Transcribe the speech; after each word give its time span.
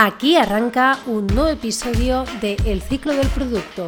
Aquí 0.00 0.36
arranca 0.36 1.00
un 1.06 1.26
nuevo 1.26 1.48
episodio 1.48 2.24
de 2.40 2.56
El 2.64 2.82
ciclo 2.82 3.14
del 3.14 3.26
producto, 3.26 3.84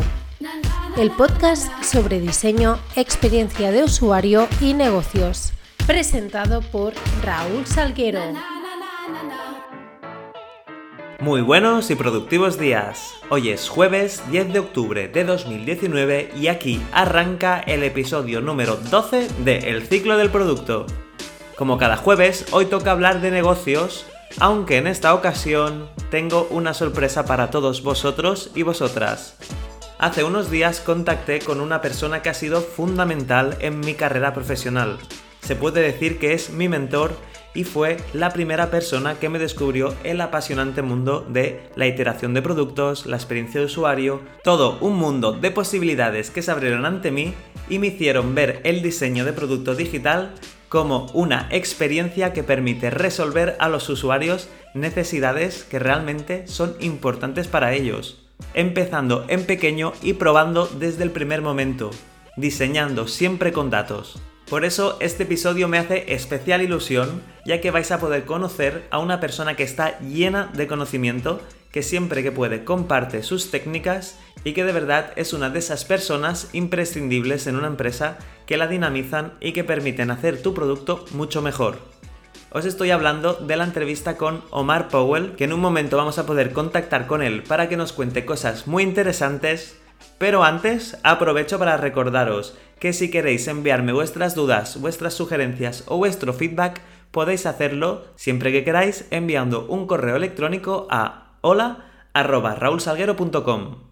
el 0.97 1.13
podcast 1.13 1.71
sobre 1.85 2.19
diseño, 2.19 2.81
experiencia 2.97 3.71
de 3.71 3.85
usuario 3.85 4.49
y 4.61 4.75
negocios, 4.75 5.53
presentado 5.87 6.63
por 6.63 6.95
Raúl 7.23 7.65
Salguero. 7.65 8.23
Muy 11.21 11.43
buenos 11.43 11.93
y 11.93 11.95
productivos 11.95 12.59
días. 12.59 13.15
Hoy 13.29 13.51
es 13.51 13.69
jueves 13.69 14.21
10 14.33 14.53
de 14.53 14.59
octubre 14.59 15.07
de 15.07 15.23
2019 15.23 16.33
y 16.37 16.49
aquí 16.49 16.83
arranca 16.91 17.61
el 17.61 17.85
episodio 17.85 18.41
número 18.41 18.75
12 18.75 19.29
de 19.45 19.59
El 19.59 19.87
ciclo 19.87 20.19
del 20.19 20.31
producto. 20.31 20.87
Como 21.55 21.79
cada 21.79 21.97
jueves, 21.97 22.47
hoy 22.51 22.67
toca 22.67 22.91
hablar 22.91 23.21
de 23.21 23.31
negocios, 23.31 24.10
aunque 24.39 24.79
en 24.79 24.87
esta 24.87 25.15
ocasión 25.15 25.89
tengo 26.11 26.47
una 26.51 26.75
sorpresa 26.75 27.25
para 27.25 27.51
todos 27.51 27.83
vosotros 27.83 28.51
y 28.55 28.63
vosotras. 28.63 29.37
Hace 29.99 30.25
unos 30.25 30.51
días 30.51 30.81
contacté 30.81 31.41
con 31.41 31.61
una 31.61 31.83
persona 31.83 32.23
que 32.23 32.31
ha 32.31 32.35
sido 32.35 32.63
fundamental 32.63 33.57
en 33.61 33.81
mi 33.81 33.95
carrera 33.95 34.33
profesional. 34.33 34.99
Se 35.43 35.57
puede 35.57 35.83
decir 35.83 36.19
que 36.19 36.33
es 36.33 36.51
mi 36.51 36.69
mentor 36.69 37.13
y 37.55 37.65
fue 37.65 37.97
la 38.13 38.31
primera 38.31 38.71
persona 38.71 39.17
que 39.19 39.29
me 39.29 39.39
descubrió 39.39 39.95
el 40.05 40.21
apasionante 40.21 40.83
mundo 40.83 41.27
de 41.29 41.69
la 41.75 41.87
iteración 41.87 42.33
de 42.33 42.43
productos, 42.43 43.07
la 43.07 43.17
experiencia 43.17 43.61
de 43.61 43.67
usuario, 43.67 44.21
todo 44.45 44.79
un 44.81 44.97
mundo 44.97 45.33
de 45.33 45.51
posibilidades 45.51 46.31
que 46.31 46.43
se 46.43 46.51
abrieron 46.51 46.87
ante 46.87 47.11
mí 47.11 47.35
y 47.69 47.79
me 47.79 47.89
hicieron 47.89 48.35
ver 48.35 48.61
el 48.65 48.83
diseño 48.83 49.25
de 49.25 49.33
producto 49.33 49.75
digital 49.75 50.35
como 50.71 51.07
una 51.15 51.49
experiencia 51.51 52.33
que 52.33 52.45
permite 52.45 52.91
resolver 52.91 53.57
a 53.59 53.69
los 53.69 53.89
usuarios 53.89 54.49
necesidades 54.73 55.65
que 55.65 55.81
realmente 55.81 56.47
son 56.47 56.77
importantes 56.79 57.49
para 57.49 57.75
ellos, 57.75 58.23
empezando 58.55 59.25
en 59.29 59.45
pequeño 59.45 59.93
y 60.01 60.13
probando 60.13 60.67
desde 60.67 61.03
el 61.03 61.11
primer 61.11 61.43
momento, 61.43 61.91
diseñando 62.37 63.09
siempre 63.09 63.53
con 63.53 63.69
datos. 63.69 64.23
Por 64.51 64.65
eso 64.65 64.97
este 64.99 65.23
episodio 65.23 65.69
me 65.69 65.79
hace 65.79 66.13
especial 66.13 66.61
ilusión, 66.61 67.23
ya 67.47 67.61
que 67.61 67.71
vais 67.71 67.93
a 67.93 68.01
poder 68.01 68.25
conocer 68.25 68.85
a 68.91 68.99
una 68.99 69.21
persona 69.21 69.55
que 69.55 69.63
está 69.63 69.97
llena 70.01 70.51
de 70.55 70.67
conocimiento, 70.67 71.41
que 71.71 71.85
siempre 71.85 72.25
que 72.25 72.33
puede 72.33 72.65
comparte 72.65 73.23
sus 73.23 73.53
técnicas 73.53 74.19
y 74.43 74.53
que 74.53 74.65
de 74.65 74.73
verdad 74.73 75.13
es 75.15 75.35
una 75.35 75.51
de 75.51 75.61
esas 75.61 75.85
personas 75.85 76.49
imprescindibles 76.53 77.47
en 77.47 77.55
una 77.55 77.69
empresa 77.69 78.19
que 78.45 78.57
la 78.57 78.67
dinamizan 78.67 79.35
y 79.39 79.53
que 79.53 79.63
permiten 79.63 80.11
hacer 80.11 80.43
tu 80.43 80.53
producto 80.53 81.05
mucho 81.13 81.43
mejor. 81.43 81.79
Os 82.51 82.65
estoy 82.65 82.91
hablando 82.91 83.35
de 83.35 83.55
la 83.57 83.63
entrevista 83.63 84.17
con 84.17 84.43
Omar 84.51 84.89
Powell, 84.89 85.37
que 85.37 85.45
en 85.45 85.53
un 85.53 85.61
momento 85.61 85.97
vamos 85.97 86.19
a 86.19 86.27
poder 86.27 86.53
contactar 86.53 87.07
con 87.07 87.23
él 87.23 87.45
para 87.45 87.69
que 87.69 87.77
nos 87.77 87.93
cuente 87.93 88.25
cosas 88.25 88.67
muy 88.67 88.83
interesantes, 88.83 89.77
pero 90.19 90.43
antes 90.43 90.99
aprovecho 91.05 91.61
para 91.61 91.77
recordaros 91.77 92.57
que 92.81 92.93
si 92.95 93.11
queréis 93.11 93.47
enviarme 93.47 93.93
vuestras 93.93 94.35
dudas, 94.35 94.81
vuestras 94.81 95.13
sugerencias 95.15 95.85
o 95.87 95.99
vuestro 95.99 96.33
feedback, 96.33 96.81
podéis 97.11 97.45
hacerlo 97.47 98.07
siempre 98.17 98.51
que 98.53 98.65
queráis 98.65 99.07
enviando 99.11 99.67
un 99.67 99.87
correo 99.87 100.17
electrónico 100.17 100.87
a 100.91 101.37
hola@raulsalguero.com. 101.43 103.91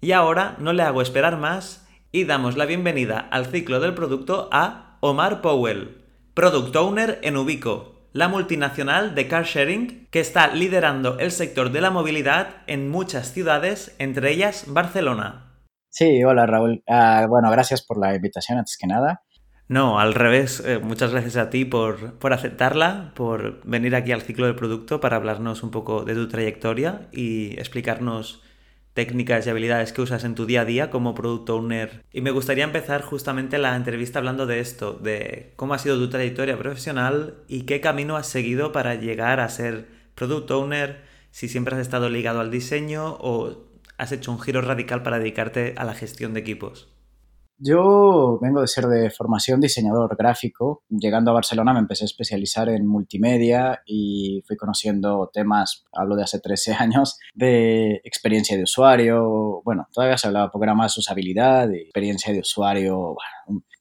Y 0.00 0.12
ahora 0.12 0.54
no 0.58 0.72
le 0.72 0.84
hago 0.84 1.02
esperar 1.02 1.38
más 1.38 1.88
y 2.12 2.24
damos 2.24 2.56
la 2.56 2.66
bienvenida 2.66 3.18
al 3.18 3.46
ciclo 3.46 3.80
del 3.80 3.94
producto 3.94 4.48
a 4.52 4.98
Omar 5.00 5.40
Powell, 5.40 6.04
Product 6.34 6.76
Owner 6.76 7.18
en 7.22 7.36
Ubico, 7.36 7.93
la 8.14 8.28
multinacional 8.28 9.16
de 9.16 9.26
car 9.26 9.44
sharing 9.44 10.06
que 10.12 10.20
está 10.20 10.46
liderando 10.46 11.18
el 11.18 11.32
sector 11.32 11.72
de 11.72 11.80
la 11.80 11.90
movilidad 11.90 12.62
en 12.68 12.88
muchas 12.88 13.32
ciudades, 13.32 13.96
entre 13.98 14.30
ellas 14.30 14.66
Barcelona. 14.68 15.58
Sí, 15.90 16.22
hola 16.22 16.46
Raúl. 16.46 16.84
Ah, 16.88 17.26
bueno, 17.28 17.50
gracias 17.50 17.84
por 17.84 17.98
la 17.98 18.14
invitación 18.14 18.58
antes 18.58 18.78
que 18.80 18.86
nada. 18.86 19.24
No, 19.66 19.98
al 19.98 20.14
revés. 20.14 20.62
Eh, 20.64 20.78
muchas 20.78 21.10
gracias 21.10 21.36
a 21.36 21.50
ti 21.50 21.64
por, 21.64 22.18
por, 22.20 22.32
aceptarla, 22.32 23.12
por 23.16 23.66
venir 23.66 23.96
aquí 23.96 24.12
al 24.12 24.22
ciclo 24.22 24.46
del 24.46 24.54
producto 24.54 25.00
para 25.00 25.16
hablarnos 25.16 25.64
un 25.64 25.72
poco 25.72 26.04
de 26.04 26.14
tu 26.14 26.28
trayectoria 26.28 27.08
y 27.10 27.58
explicarnos 27.58 28.43
técnicas 28.94 29.46
y 29.46 29.50
habilidades 29.50 29.92
que 29.92 30.02
usas 30.02 30.24
en 30.24 30.34
tu 30.34 30.46
día 30.46 30.62
a 30.62 30.64
día 30.64 30.90
como 30.90 31.14
Product 31.14 31.50
Owner. 31.50 32.04
Y 32.12 32.20
me 32.20 32.30
gustaría 32.30 32.64
empezar 32.64 33.02
justamente 33.02 33.58
la 33.58 33.76
entrevista 33.76 34.20
hablando 34.20 34.46
de 34.46 34.60
esto, 34.60 34.92
de 34.94 35.52
cómo 35.56 35.74
ha 35.74 35.78
sido 35.78 35.98
tu 35.98 36.08
trayectoria 36.08 36.56
profesional 36.56 37.34
y 37.48 37.62
qué 37.62 37.80
camino 37.80 38.16
has 38.16 38.28
seguido 38.28 38.72
para 38.72 38.94
llegar 38.94 39.40
a 39.40 39.48
ser 39.48 39.86
Product 40.14 40.50
Owner, 40.52 41.02
si 41.32 41.48
siempre 41.48 41.74
has 41.74 41.82
estado 41.82 42.08
ligado 42.08 42.40
al 42.40 42.52
diseño 42.52 43.16
o 43.20 43.66
has 43.98 44.12
hecho 44.12 44.30
un 44.30 44.40
giro 44.40 44.60
radical 44.60 45.02
para 45.02 45.18
dedicarte 45.18 45.74
a 45.76 45.84
la 45.84 45.94
gestión 45.94 46.32
de 46.32 46.40
equipos. 46.40 46.93
Yo 47.56 48.38
vengo 48.42 48.60
de 48.60 48.66
ser 48.66 48.86
de 48.86 49.10
formación 49.10 49.60
diseñador 49.60 50.16
gráfico. 50.16 50.82
Llegando 50.88 51.30
a 51.30 51.34
Barcelona 51.34 51.72
me 51.72 51.78
empecé 51.78 52.04
a 52.04 52.06
especializar 52.06 52.68
en 52.68 52.86
multimedia 52.86 53.82
y 53.86 54.42
fui 54.46 54.56
conociendo 54.56 55.30
temas, 55.32 55.84
hablo 55.92 56.16
de 56.16 56.24
hace 56.24 56.40
13 56.40 56.74
años, 56.78 57.18
de 57.34 58.00
experiencia 58.04 58.56
de 58.56 58.64
usuario. 58.64 59.62
Bueno, 59.64 59.86
todavía 59.92 60.18
se 60.18 60.26
hablaba 60.26 60.50
poco 60.50 60.66
más 60.74 60.94
de 60.94 61.00
usabilidad, 61.00 61.68
de 61.68 61.82
experiencia 61.82 62.32
de 62.32 62.40
usuario, 62.40 63.16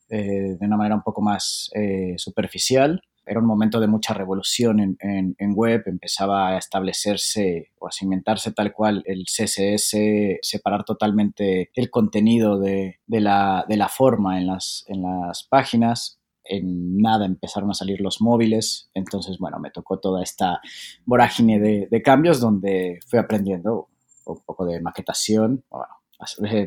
eh, 0.09 0.55
de 0.59 0.65
una 0.65 0.77
manera 0.77 0.95
un 0.95 1.03
poco 1.03 1.21
más 1.21 1.71
eh, 1.73 2.13
superficial 2.17 3.01
era 3.25 3.39
un 3.39 3.45
momento 3.45 3.79
de 3.79 3.87
mucha 3.87 4.13
revolución 4.13 4.97
en, 4.99 5.53
web, 5.53 5.83
empezaba 5.85 6.49
a 6.49 6.57
establecerse 6.57 7.71
o 7.79 7.87
a 7.87 7.91
cimentarse 7.91 8.51
tal 8.51 8.73
cual 8.73 9.03
el 9.05 9.25
CSS, 9.25 10.39
separar 10.41 10.83
totalmente 10.83 11.71
el 11.75 11.89
contenido 11.89 12.59
de, 12.59 12.99
la, 13.07 13.65
forma 13.89 14.39
en 14.39 14.47
las, 14.47 14.83
en 14.87 15.03
las 15.03 15.43
páginas. 15.43 16.19
En 16.45 16.97
nada 16.97 17.25
empezaron 17.25 17.71
a 17.71 17.73
salir 17.73 18.01
los 18.01 18.19
móviles, 18.19 18.89
entonces, 18.93 19.37
bueno, 19.37 19.59
me 19.59 19.71
tocó 19.71 19.99
toda 19.99 20.21
esta 20.21 20.59
vorágine 21.05 21.57
de, 21.57 21.87
de 21.89 22.01
cambios 22.01 22.41
donde 22.41 22.99
fui 23.07 23.17
aprendiendo 23.17 23.87
un 24.25 24.41
poco 24.45 24.65
de 24.65 24.81
maquetación, 24.81 25.63
bueno, 25.69 26.02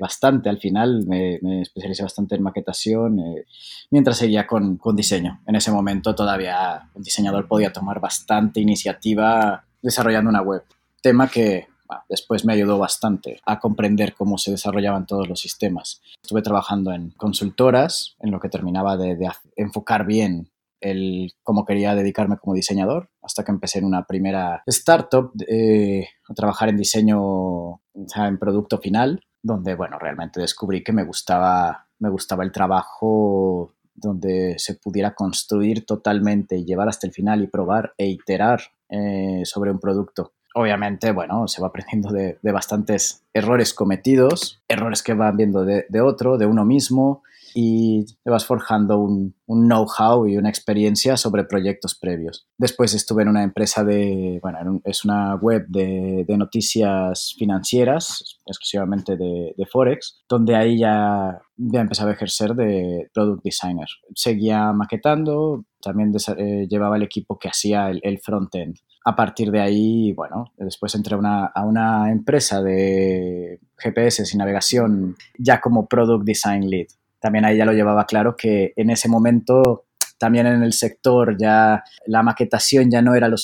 bastante 0.01 0.49
al 0.49 0.59
final, 0.59 1.05
me, 1.07 1.63
especialicé 1.63 2.03
bastante 2.03 2.35
en 2.35 2.43
maquetación, 2.43 3.21
eh, 3.21 3.45
mientras 3.91 4.19
seguía 4.19 4.47
con, 4.47 4.77
con, 4.77 4.97
diseño. 4.97 5.41
En 5.47 5.57
ese 5.57 5.71
momento 5.71 6.15
todavía 6.15 6.91
el 6.95 7.03
diseñador 7.03 7.49
podía 7.49 7.73
tomar 7.73 8.01
bastante 8.01 8.61
iniciativa 8.61 9.65
desarrollando 9.83 10.31
una 10.31 10.43
web, 10.43 10.65
tema 11.01 11.29
que 11.29 11.69
después 12.09 12.45
me 12.45 12.53
ayudó 12.53 12.79
bastante 12.79 13.41
a 13.45 13.59
comprender 13.61 14.15
cómo 14.15 14.39
se 14.39 14.51
desarrollaban 14.51 15.07
todos 15.07 15.29
los 15.29 15.41
sistemas. 15.41 16.03
Estuve 16.23 16.43
trabajando 16.43 16.93
en 16.93 17.11
consultoras, 17.11 18.17
en 18.21 18.31
lo 18.31 18.41
que 18.41 18.49
terminaba 18.49 18.97
de, 18.97 19.17
enfocar 19.57 20.07
bien 20.07 20.51
el 20.81 21.33
cómo 21.43 21.65
quería 21.65 21.95
dedicarme 21.95 22.37
como 22.37 22.55
diseñador, 22.55 23.09
hasta 23.23 23.45
que 23.45 23.51
empecé 23.51 23.79
en 23.79 23.87
una 23.87 24.05
primera 24.05 24.63
startup 24.67 25.33
eh, 25.49 26.09
a 26.29 26.35
trabajar 26.35 26.69
en 26.69 26.77
diseño, 26.77 27.81
en 27.95 28.39
producto 28.39 28.79
final, 28.79 29.25
donde, 29.47 29.75
bueno, 29.75 29.99
realmente 29.99 30.41
descubrí 30.41 30.83
que 30.83 30.93
me 30.93 31.05
gustaba, 31.05 31.87
me 32.01 32.11
gustaba 32.11 32.45
el 32.45 32.53
trabajo 32.53 33.73
donde 33.95 34.57
se 34.59 34.75
pudiera 34.75 35.15
construir 35.15 35.87
totalmente 35.87 36.57
y 36.57 36.65
llevar 36.65 36.89
hasta 36.89 37.07
el 37.07 37.13
final 37.13 37.43
y 37.43 37.47
probar 37.47 37.95
e 37.97 38.07
iterar 38.07 38.61
eh, 38.91 39.43
sobre 39.45 39.71
un 39.71 39.79
producto. 39.79 40.33
Obviamente, 40.55 41.13
bueno, 41.13 41.49
se 41.49 41.61
va 41.63 41.69
aprendiendo 41.69 42.11
de, 42.11 42.39
bastantes 42.43 43.23
errores 43.33 43.73
cometidos, 43.73 44.63
errores 44.69 45.03
que 45.03 45.15
van 45.15 45.37
viendo 45.37 45.65
de, 45.65 45.87
de 45.89 46.01
otro, 46.01 46.39
de 46.39 46.47
uno 46.47 46.65
mismo, 46.65 47.23
y 47.55 48.05
te 48.23 48.31
vas 48.31 48.47
forjando 48.47 48.99
un, 48.99 49.35
know-how 49.47 50.27
y 50.27 50.37
una 50.37 50.49
experiencia 50.49 51.17
sobre 51.17 51.45
proyectos 51.45 51.97
previos. 51.99 52.47
Después 52.59 52.95
estuve 52.95 53.23
en 53.23 53.29
una 53.29 53.45
empresa 53.45 53.85
de, 53.85 54.39
bueno, 54.43 54.81
es 54.85 55.05
una 55.05 55.37
web 55.37 55.67
de, 55.69 56.25
noticias 56.37 57.35
financieras, 57.39 58.41
exclusivamente 58.45 59.17
de, 59.17 59.55
Forex, 59.71 60.23
donde 60.29 60.55
ahí 60.55 60.79
ya, 60.79 61.41
ya 61.57 61.81
empezaba 61.81 62.11
a 62.11 62.15
ejercer 62.15 62.55
de 62.55 63.09
product 63.15 63.43
designer. 63.45 63.89
Seguía 64.15 64.73
maquetando, 64.73 65.65
también 65.81 66.13
eh, 66.37 66.67
llevaba 66.69 66.97
el 66.97 67.03
equipo 67.03 67.39
que 67.39 67.49
hacía 67.49 67.89
el, 67.89 68.01
el 68.03 68.19
front-end. 68.19 68.77
A 69.05 69.15
partir 69.15 69.51
de 69.53 69.61
ahí, 69.61 70.13
bueno, 70.13 70.53
después 70.57 70.95
entré 70.95 71.17
una, 71.17 71.47
a 71.47 71.65
una 71.65 72.11
empresa 72.11 72.61
de 72.61 73.61
GPS 73.79 74.25
y 74.33 74.37
navegación 74.37 75.17
ya 75.39 75.61
como 75.61 75.87
Product 75.87 76.25
Design 76.25 76.69
Lead 76.69 76.89
también 77.21 77.45
ahí 77.45 77.57
ya 77.57 77.65
lo 77.65 77.73
llevaba 77.73 78.05
claro 78.07 78.37
que 78.37 78.73
en 78.77 78.91
ese 78.91 79.09
momento 79.09 79.87
también 80.19 80.47
en 80.47 80.63
el 80.63 80.73
sector 80.73 81.37
ya 81.39 81.83
la 82.07 82.23
maquetación 82.23 82.91
ya 82.91 83.03
no 83.03 83.15
era 83.15 83.29
lo, 83.29 83.37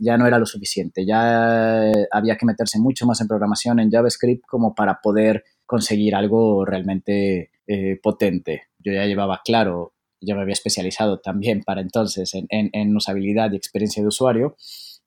ya 0.00 0.16
no 0.16 0.26
era 0.26 0.38
lo 0.38 0.46
suficiente, 0.46 1.04
ya 1.04 1.90
había 2.10 2.36
que 2.36 2.46
meterse 2.46 2.78
mucho 2.78 3.06
más 3.06 3.20
en 3.20 3.28
programación 3.28 3.80
en 3.80 3.90
JavaScript 3.90 4.44
como 4.46 4.74
para 4.74 5.00
poder 5.02 5.44
conseguir 5.66 6.14
algo 6.14 6.64
realmente 6.64 7.50
eh, 7.66 7.98
potente. 8.02 8.64
Yo 8.78 8.92
ya 8.92 9.06
llevaba 9.06 9.40
claro, 9.44 9.94
ya 10.20 10.34
me 10.34 10.42
había 10.42 10.52
especializado 10.52 11.20
también 11.20 11.62
para 11.62 11.80
entonces 11.80 12.32
en, 12.34 12.96
usabilidad 12.96 13.52
y 13.52 13.56
experiencia 13.56 14.02
de 14.02 14.08
usuario, 14.08 14.56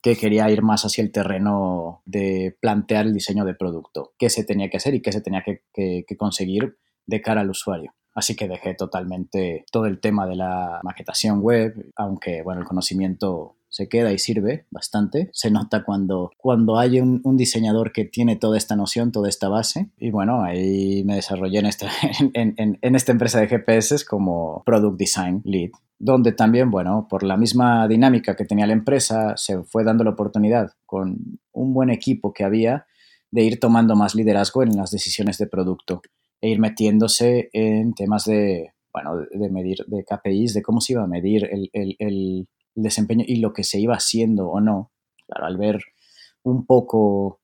que 0.02 0.16
quería 0.16 0.50
ir 0.50 0.62
más 0.62 0.84
hacia 0.84 1.02
el 1.02 1.12
terreno 1.12 2.02
de 2.04 2.56
plantear 2.60 3.06
el 3.06 3.14
diseño 3.14 3.44
de 3.44 3.54
producto, 3.54 4.12
qué 4.18 4.28
se 4.28 4.44
tenía 4.44 4.68
que 4.68 4.76
hacer 4.76 4.94
y 4.94 5.00
qué 5.00 5.12
se 5.12 5.22
tenía 5.22 5.42
que 5.42 6.16
conseguir 6.18 6.76
de 7.06 7.22
cara 7.22 7.40
al 7.40 7.50
usuario. 7.50 7.94
Así 8.16 8.34
que 8.34 8.48
dejé 8.48 8.74
totalmente 8.74 9.66
todo 9.70 9.84
el 9.84 10.00
tema 10.00 10.26
de 10.26 10.36
la 10.36 10.80
maquetación 10.82 11.40
web, 11.40 11.92
aunque 11.96 12.42
bueno, 12.42 12.62
el 12.62 12.66
conocimiento 12.66 13.56
se 13.68 13.90
queda 13.90 14.10
y 14.10 14.18
sirve 14.18 14.66
bastante. 14.70 15.28
Se 15.34 15.50
nota 15.50 15.84
cuando, 15.84 16.30
cuando 16.38 16.78
hay 16.78 16.98
un, 16.98 17.20
diseñador 17.36 17.92
que 17.92 18.06
tiene 18.06 18.36
toda 18.36 18.56
esta 18.56 18.74
noción, 18.74 19.12
toda 19.12 19.28
esta 19.28 19.50
base. 19.50 19.90
Y 19.98 20.10
bueno, 20.10 20.42
ahí 20.42 21.04
me 21.04 21.16
desarrollé 21.16 21.58
en 21.58 21.66
esta, 21.66 21.90
en, 22.32 22.78
esta 22.80 23.12
empresa 23.12 23.38
de 23.38 23.48
GPS 23.48 24.06
como 24.06 24.62
Product 24.64 24.98
Design 24.98 25.42
Lead 25.44 25.70
donde 25.98 26.32
también, 26.32 26.70
bueno, 26.70 27.06
por 27.08 27.22
la 27.22 27.38
misma 27.38 27.88
dinámica 27.88 28.36
que 28.36 28.44
tenía 28.44 28.66
la 28.66 28.74
empresa, 28.74 29.34
se 29.38 29.62
fue 29.62 29.82
dando 29.82 30.04
la 30.04 30.10
oportunidad 30.10 30.72
con 30.84 31.40
un 31.52 31.72
buen 31.72 31.88
equipo 31.88 32.34
que 32.34 32.44
había 32.44 32.86
de 33.30 33.42
ir 33.42 33.58
tomando 33.60 33.96
más 33.96 34.14
liderazgo 34.14 34.62
en 34.62 34.76
las 34.76 34.90
decisiones 34.90 35.38
de 35.38 35.46
producto 35.46 36.02
e 36.46 36.50
ir 36.50 36.60
metiéndose 36.60 37.50
en 37.52 37.92
temas 37.92 38.24
de, 38.24 38.72
bueno, 38.92 39.16
de 39.30 39.50
medir, 39.50 39.84
de 39.88 40.04
KPIs, 40.04 40.54
de 40.54 40.62
cómo 40.62 40.80
se 40.80 40.92
iba 40.92 41.02
a 41.02 41.08
medir 41.08 41.48
el, 41.50 41.70
el 41.72 42.48
desempeño 42.74 43.24
y 43.26 43.36
lo 43.36 43.52
que 43.52 43.64
se 43.64 43.80
iba 43.80 43.94
haciendo 43.94 44.48
o 44.48 44.60
no. 44.60 44.92
Claro, 45.26 45.46
al 45.46 45.56
ver 45.56 45.80
un 46.44 46.64
poco 46.66 47.40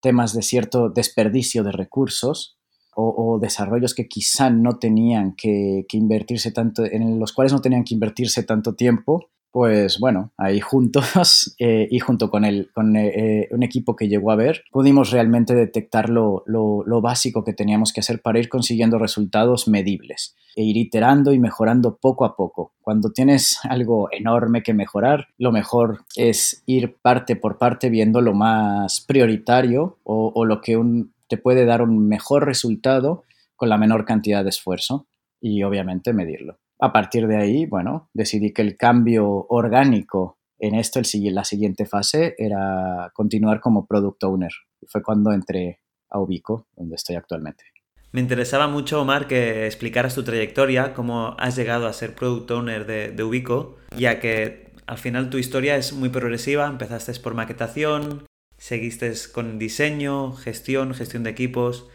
temas 0.00 0.34
de 0.34 0.42
cierto 0.42 0.88
desperdicio 0.88 1.64
de 1.64 1.72
recursos 1.72 2.58
o, 2.96 3.40
desarrollos 3.40 3.92
que 3.92 4.06
quizá 4.06 4.50
no 4.50 4.78
tenían 4.78 5.34
que, 5.34 5.84
que, 5.88 5.96
invertirse 5.96 6.52
tanto, 6.52 6.84
en 6.84 7.18
los 7.18 7.32
cuales 7.32 7.52
no 7.52 7.60
tenían 7.60 7.82
que 7.82 7.94
invertirse 7.94 8.44
tanto 8.44 8.76
tiempo, 8.76 9.30
pues 9.54 10.00
bueno, 10.00 10.32
ahí 10.36 10.58
juntos 10.58 11.54
eh, 11.60 11.86
y 11.88 12.00
junto 12.00 12.28
con, 12.28 12.44
el, 12.44 12.72
con 12.74 12.96
eh, 12.96 13.46
un 13.52 13.62
equipo 13.62 13.94
que 13.94 14.08
llegó 14.08 14.32
a 14.32 14.36
ver, 14.36 14.64
pudimos 14.72 15.12
realmente 15.12 15.54
detectar 15.54 16.10
lo, 16.10 16.42
lo, 16.44 17.00
básico 17.00 17.44
que 17.44 17.52
teníamos 17.52 17.92
que 17.92 18.00
hacer 18.00 18.20
para 18.20 18.40
ir 18.40 18.48
consiguiendo 18.48 18.98
resultados 18.98 19.68
medibles 19.68 20.34
e 20.56 20.64
ir 20.64 20.76
iterando 20.76 21.32
y 21.32 21.38
mejorando 21.38 21.98
poco 21.98 22.24
a 22.24 22.34
poco. 22.34 22.72
Cuando 22.80 23.12
tienes 23.12 23.60
algo 23.62 24.08
enorme 24.10 24.64
que 24.64 24.74
mejorar, 24.74 25.28
lo 25.38 25.52
mejor 25.52 26.00
es 26.16 26.64
ir 26.66 26.96
parte 27.00 27.36
por 27.36 27.56
parte 27.56 27.90
viendo 27.90 28.20
lo 28.20 28.34
más 28.34 29.02
prioritario 29.02 29.98
o, 30.02 30.44
lo 30.44 30.62
que 30.62 30.82
te 31.28 31.36
puede 31.36 31.64
dar 31.64 31.80
un 31.80 32.08
mejor 32.08 32.44
resultado 32.44 33.22
con 33.54 33.68
la 33.68 33.78
menor 33.78 34.04
cantidad 34.04 34.42
de 34.42 34.50
esfuerzo 34.50 35.06
y 35.40 35.62
obviamente 35.62 36.12
medirlo. 36.12 36.58
A 36.80 36.92
partir 36.92 37.26
de 37.26 37.36
ahí, 37.36 37.66
bueno, 37.66 38.10
decidí 38.12 38.52
que 38.52 38.62
el 38.62 38.76
cambio 38.76 39.46
orgánico 39.48 40.38
en 40.58 40.74
esto, 40.74 41.00
la 41.30 41.44
siguiente 41.44 41.86
fase, 41.86 42.34
era 42.38 43.10
continuar 43.14 43.60
como 43.60 43.86
product 43.86 44.24
owner. 44.24 44.52
Fue 44.86 45.02
cuando 45.02 45.32
entré 45.32 45.80
a 46.10 46.18
Ubico, 46.20 46.66
donde 46.76 46.96
estoy 46.96 47.16
actualmente. 47.16 47.64
Me 48.12 48.20
interesaba 48.20 48.68
mucho, 48.68 49.02
Omar, 49.02 49.26
que 49.26 49.66
explicaras 49.66 50.14
tu 50.14 50.22
trayectoria, 50.22 50.94
cómo 50.94 51.36
has 51.38 51.56
llegado 51.56 51.86
a 51.86 51.92
ser 51.92 52.14
product 52.14 52.50
owner 52.52 52.86
de, 52.86 53.22
Ubico, 53.24 53.76
ya 53.96 54.20
que 54.20 54.70
al 54.86 54.98
final 54.98 55.30
tu 55.30 55.38
historia 55.38 55.76
es 55.76 55.92
muy 55.92 56.08
progresiva, 56.08 56.66
empezaste 56.66 57.12
por 57.20 57.34
maquetación, 57.34 58.24
seguiste 58.56 59.12
con 59.32 59.58
diseño, 59.58 60.32
gestión, 60.32 60.94
gestión 60.94 61.24
de 61.24 61.30
equipos, 61.30 61.88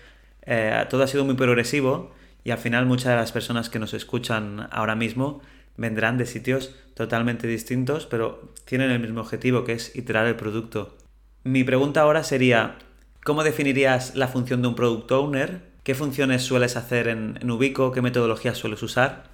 eh, 0.46 0.86
todo 0.90 1.04
ha 1.04 1.08
sido 1.08 1.24
muy 1.24 1.36
progresivo 1.36 2.12
y 2.50 2.52
al 2.52 2.58
final 2.58 2.88
muchas 2.88 3.12
de 3.12 3.16
las 3.16 3.32
personas 3.32 3.70
que 3.70 3.78
nos 3.78 3.94
escuchan 3.94 4.68
ahora 4.72 4.96
mismo 4.96 5.40
vendrán 5.78 6.18
de 6.18 6.26
sitios 6.26 6.74
totalmente 6.96 7.46
distintos, 7.46 8.08
pero 8.08 8.56
tienen 8.66 8.90
el 8.90 9.00
mismo 9.00 9.22
objetivo, 9.22 9.64
que 9.64 9.74
es 9.74 9.96
iterar 9.96 10.26
el 10.26 10.36
producto. 10.36 10.98
Mi 11.44 11.64
pregunta 11.64 12.02
ahora 12.02 12.24
sería, 12.24 12.80
¿cómo 13.24 13.44
definirías 13.44 14.16
la 14.16 14.28
función 14.28 14.64
de 14.64 14.68
un 14.68 14.74
product 14.74 15.12
owner? 15.12 15.62
¿Qué 15.84 15.94
funciones 15.94 16.42
sueles 16.42 16.76
hacer 16.76 17.08
en, 17.08 17.52
Ubico? 17.52 17.92
¿Qué 17.92 18.02
metodologías 18.02 18.58
sueles 18.58 18.82
usar? 18.82 19.26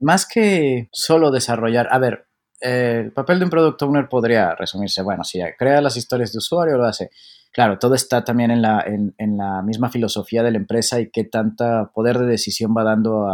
Más 0.00 0.26
que 0.26 0.88
solo 0.90 1.30
desarrollar, 1.30 1.86
a 1.92 1.98
ver, 2.00 2.26
eh, 2.60 3.02
el 3.04 3.12
papel 3.12 3.38
de 3.38 3.44
un 3.44 3.50
product 3.50 3.80
owner 3.82 4.08
podría 4.08 4.56
resumirse, 4.56 5.02
bueno, 5.02 5.22
si 5.22 5.38
crea 5.56 5.80
las 5.80 5.96
historias 5.96 6.32
de 6.32 6.38
usuario, 6.38 6.76
lo 6.76 6.86
hace 6.86 7.10
claro, 7.52 7.78
todo 7.78 7.94
está 7.94 8.24
también 8.24 8.50
en 8.50 8.62
la, 8.62 8.84
en, 8.86 9.36
la, 9.36 9.62
misma 9.62 9.90
filosofía 9.90 10.42
de 10.42 10.50
la 10.50 10.58
empresa 10.58 11.00
y 11.00 11.10
qué 11.10 11.24
tanta 11.24 11.90
poder 11.92 12.18
de 12.18 12.26
decisión 12.26 12.74
va 12.76 12.84
dando 12.84 13.28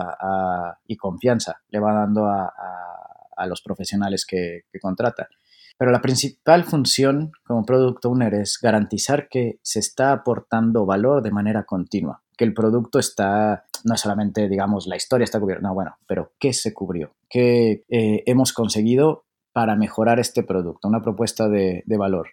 y 0.86 0.96
confianza 0.96 1.60
le 1.68 1.80
va 1.80 1.92
dando 1.92 2.26
a, 2.26 2.52
los 3.46 3.62
profesionales 3.62 4.24
que, 4.26 4.62
contrata. 4.80 5.28
Pero 5.76 5.90
la 5.90 6.00
principal 6.00 6.64
función 6.64 7.32
como 7.44 7.64
Product 7.64 8.04
Owner 8.04 8.32
es 8.34 8.58
garantizar 8.62 9.28
que 9.28 9.58
se 9.62 9.80
está 9.80 10.12
aportando 10.12 10.86
valor 10.86 11.20
de 11.22 11.32
manera 11.32 11.64
continua, 11.64 12.22
que 12.36 12.44
el 12.44 12.54
producto 12.54 13.00
está, 13.00 13.64
no 13.82 13.96
solamente, 13.96 14.48
digamos, 14.48 14.86
la 14.86 14.96
historia 14.96 15.24
está 15.24 15.40
cubierta, 15.40 15.66
no, 15.66 15.74
bueno, 15.74 15.96
pero 16.06 16.32
¿qué 16.38 16.52
se 16.52 16.72
cubrió? 16.72 17.16
¿Qué 17.28 17.84
eh, 17.88 18.22
hemos 18.26 18.52
conseguido 18.52 19.24
para 19.52 19.74
mejorar 19.74 20.20
este 20.20 20.44
producto? 20.44 20.86
Una 20.86 21.02
propuesta 21.02 21.48
de 21.48 21.82
valor 21.98 22.28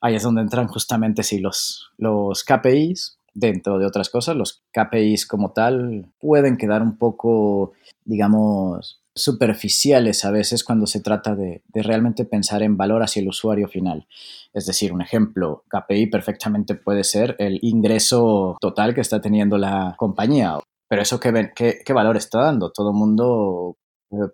ahí 0.00 0.14
es 0.14 0.22
donde 0.22 0.42
entran 0.42 0.68
justamente 0.68 1.22
sí, 1.22 1.38
los, 1.38 1.90
los 1.98 2.44
KPIs, 2.44 3.18
dentro 3.34 3.78
de 3.78 3.86
otras 3.86 4.10
cosas. 4.10 4.36
Los 4.36 4.62
KPIs 4.72 5.26
como 5.26 5.52
tal 5.52 6.06
pueden 6.18 6.56
quedar 6.56 6.82
un 6.82 6.96
poco, 6.96 7.72
digamos, 8.04 9.02
superficiales 9.14 10.24
a 10.24 10.30
veces 10.30 10.64
cuando 10.64 10.86
se 10.86 11.00
trata 11.00 11.34
de, 11.34 11.62
de, 11.68 11.82
realmente 11.82 12.24
pensar 12.24 12.62
en 12.62 12.76
valor 12.76 13.02
hacia 13.02 13.20
el 13.20 13.28
usuario 13.28 13.68
final. 13.68 14.06
Es 14.52 14.66
decir, 14.66 14.92
un 14.92 15.02
ejemplo, 15.02 15.64
KPI 15.68 16.06
perfectamente 16.06 16.74
puede 16.74 17.04
ser 17.04 17.36
el 17.38 17.58
ingreso 17.62 18.56
total 18.60 18.94
que 18.94 19.00
está 19.00 19.20
teniendo 19.20 19.58
la 19.58 19.94
compañía. 19.96 20.58
Pero 20.88 21.02
eso, 21.02 21.20
¿qué, 21.20 21.50
qué, 21.54 21.78
qué 21.84 21.92
valor 21.92 22.16
está 22.16 22.40
dando? 22.42 22.72
Todo 22.72 22.90
el 22.90 22.96
mundo 22.96 23.76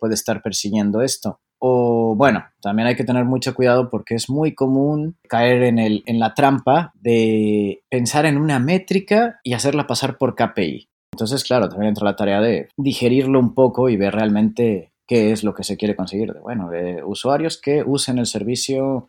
puede 0.00 0.14
estar 0.14 0.42
persiguiendo 0.42 1.02
esto. 1.02 1.40
O 1.58 2.14
bueno, 2.16 2.44
también 2.60 2.88
hay 2.88 2.96
que 2.96 3.04
tener 3.04 3.24
mucho 3.24 3.54
cuidado 3.54 3.88
porque 3.90 4.14
es 4.14 4.28
muy 4.28 4.54
común 4.54 5.16
caer 5.28 5.62
en, 5.62 5.78
el, 5.78 6.02
en 6.06 6.18
la 6.18 6.34
trampa 6.34 6.92
de 6.94 7.82
pensar 7.88 8.26
en 8.26 8.38
una 8.38 8.58
métrica 8.58 9.40
y 9.42 9.54
hacerla 9.54 9.86
pasar 9.86 10.18
por 10.18 10.34
KPI. 10.34 10.88
Entonces, 11.12 11.44
claro, 11.44 11.68
también 11.68 11.90
entra 11.90 12.04
la 12.04 12.16
tarea 12.16 12.40
de 12.40 12.68
digerirlo 12.76 13.40
un 13.40 13.54
poco 13.54 13.88
y 13.88 13.96
ver 13.96 14.14
realmente 14.14 14.92
qué 15.06 15.32
es 15.32 15.44
lo 15.44 15.54
que 15.54 15.64
se 15.64 15.76
quiere 15.76 15.96
conseguir. 15.96 16.34
Bueno, 16.42 16.68
de 16.68 17.02
usuarios 17.04 17.58
que 17.60 17.82
usen 17.86 18.18
el 18.18 18.26
servicio 18.26 19.08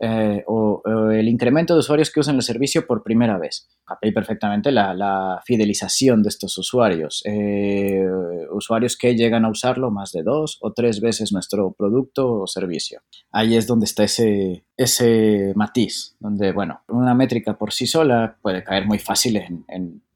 eh, 0.00 0.44
o, 0.46 0.82
el 1.10 1.28
incremento 1.28 1.74
de 1.74 1.80
usuarios 1.80 2.10
que 2.10 2.20
usan 2.20 2.36
el 2.36 2.42
servicio 2.42 2.86
por 2.86 3.02
primera 3.02 3.38
vez. 3.38 3.68
KPI 3.86 4.12
perfectamente 4.12 4.70
la, 4.70 5.40
fidelización 5.44 6.22
de 6.22 6.28
estos 6.28 6.56
usuarios. 6.58 7.22
Eh, 7.24 8.06
usuarios 8.52 8.96
que 8.96 9.14
llegan 9.14 9.44
a 9.44 9.50
usarlo 9.50 9.90
más 9.90 10.12
de 10.12 10.22
dos 10.22 10.58
o 10.60 10.72
tres 10.72 11.00
veces 11.00 11.32
nuestro 11.32 11.72
producto 11.72 12.40
o 12.40 12.46
servicio. 12.46 13.00
Ahí 13.32 13.56
es 13.56 13.66
donde 13.66 13.86
está 13.86 14.04
ese, 14.04 14.64
ese 14.76 15.52
matiz, 15.54 16.16
donde, 16.20 16.52
bueno, 16.52 16.82
una 16.88 17.14
métrica 17.14 17.56
por 17.56 17.72
sí 17.72 17.86
sola 17.86 18.36
puede 18.42 18.62
caer 18.62 18.86
muy 18.86 18.98
fácil 18.98 19.36
en, 19.36 19.64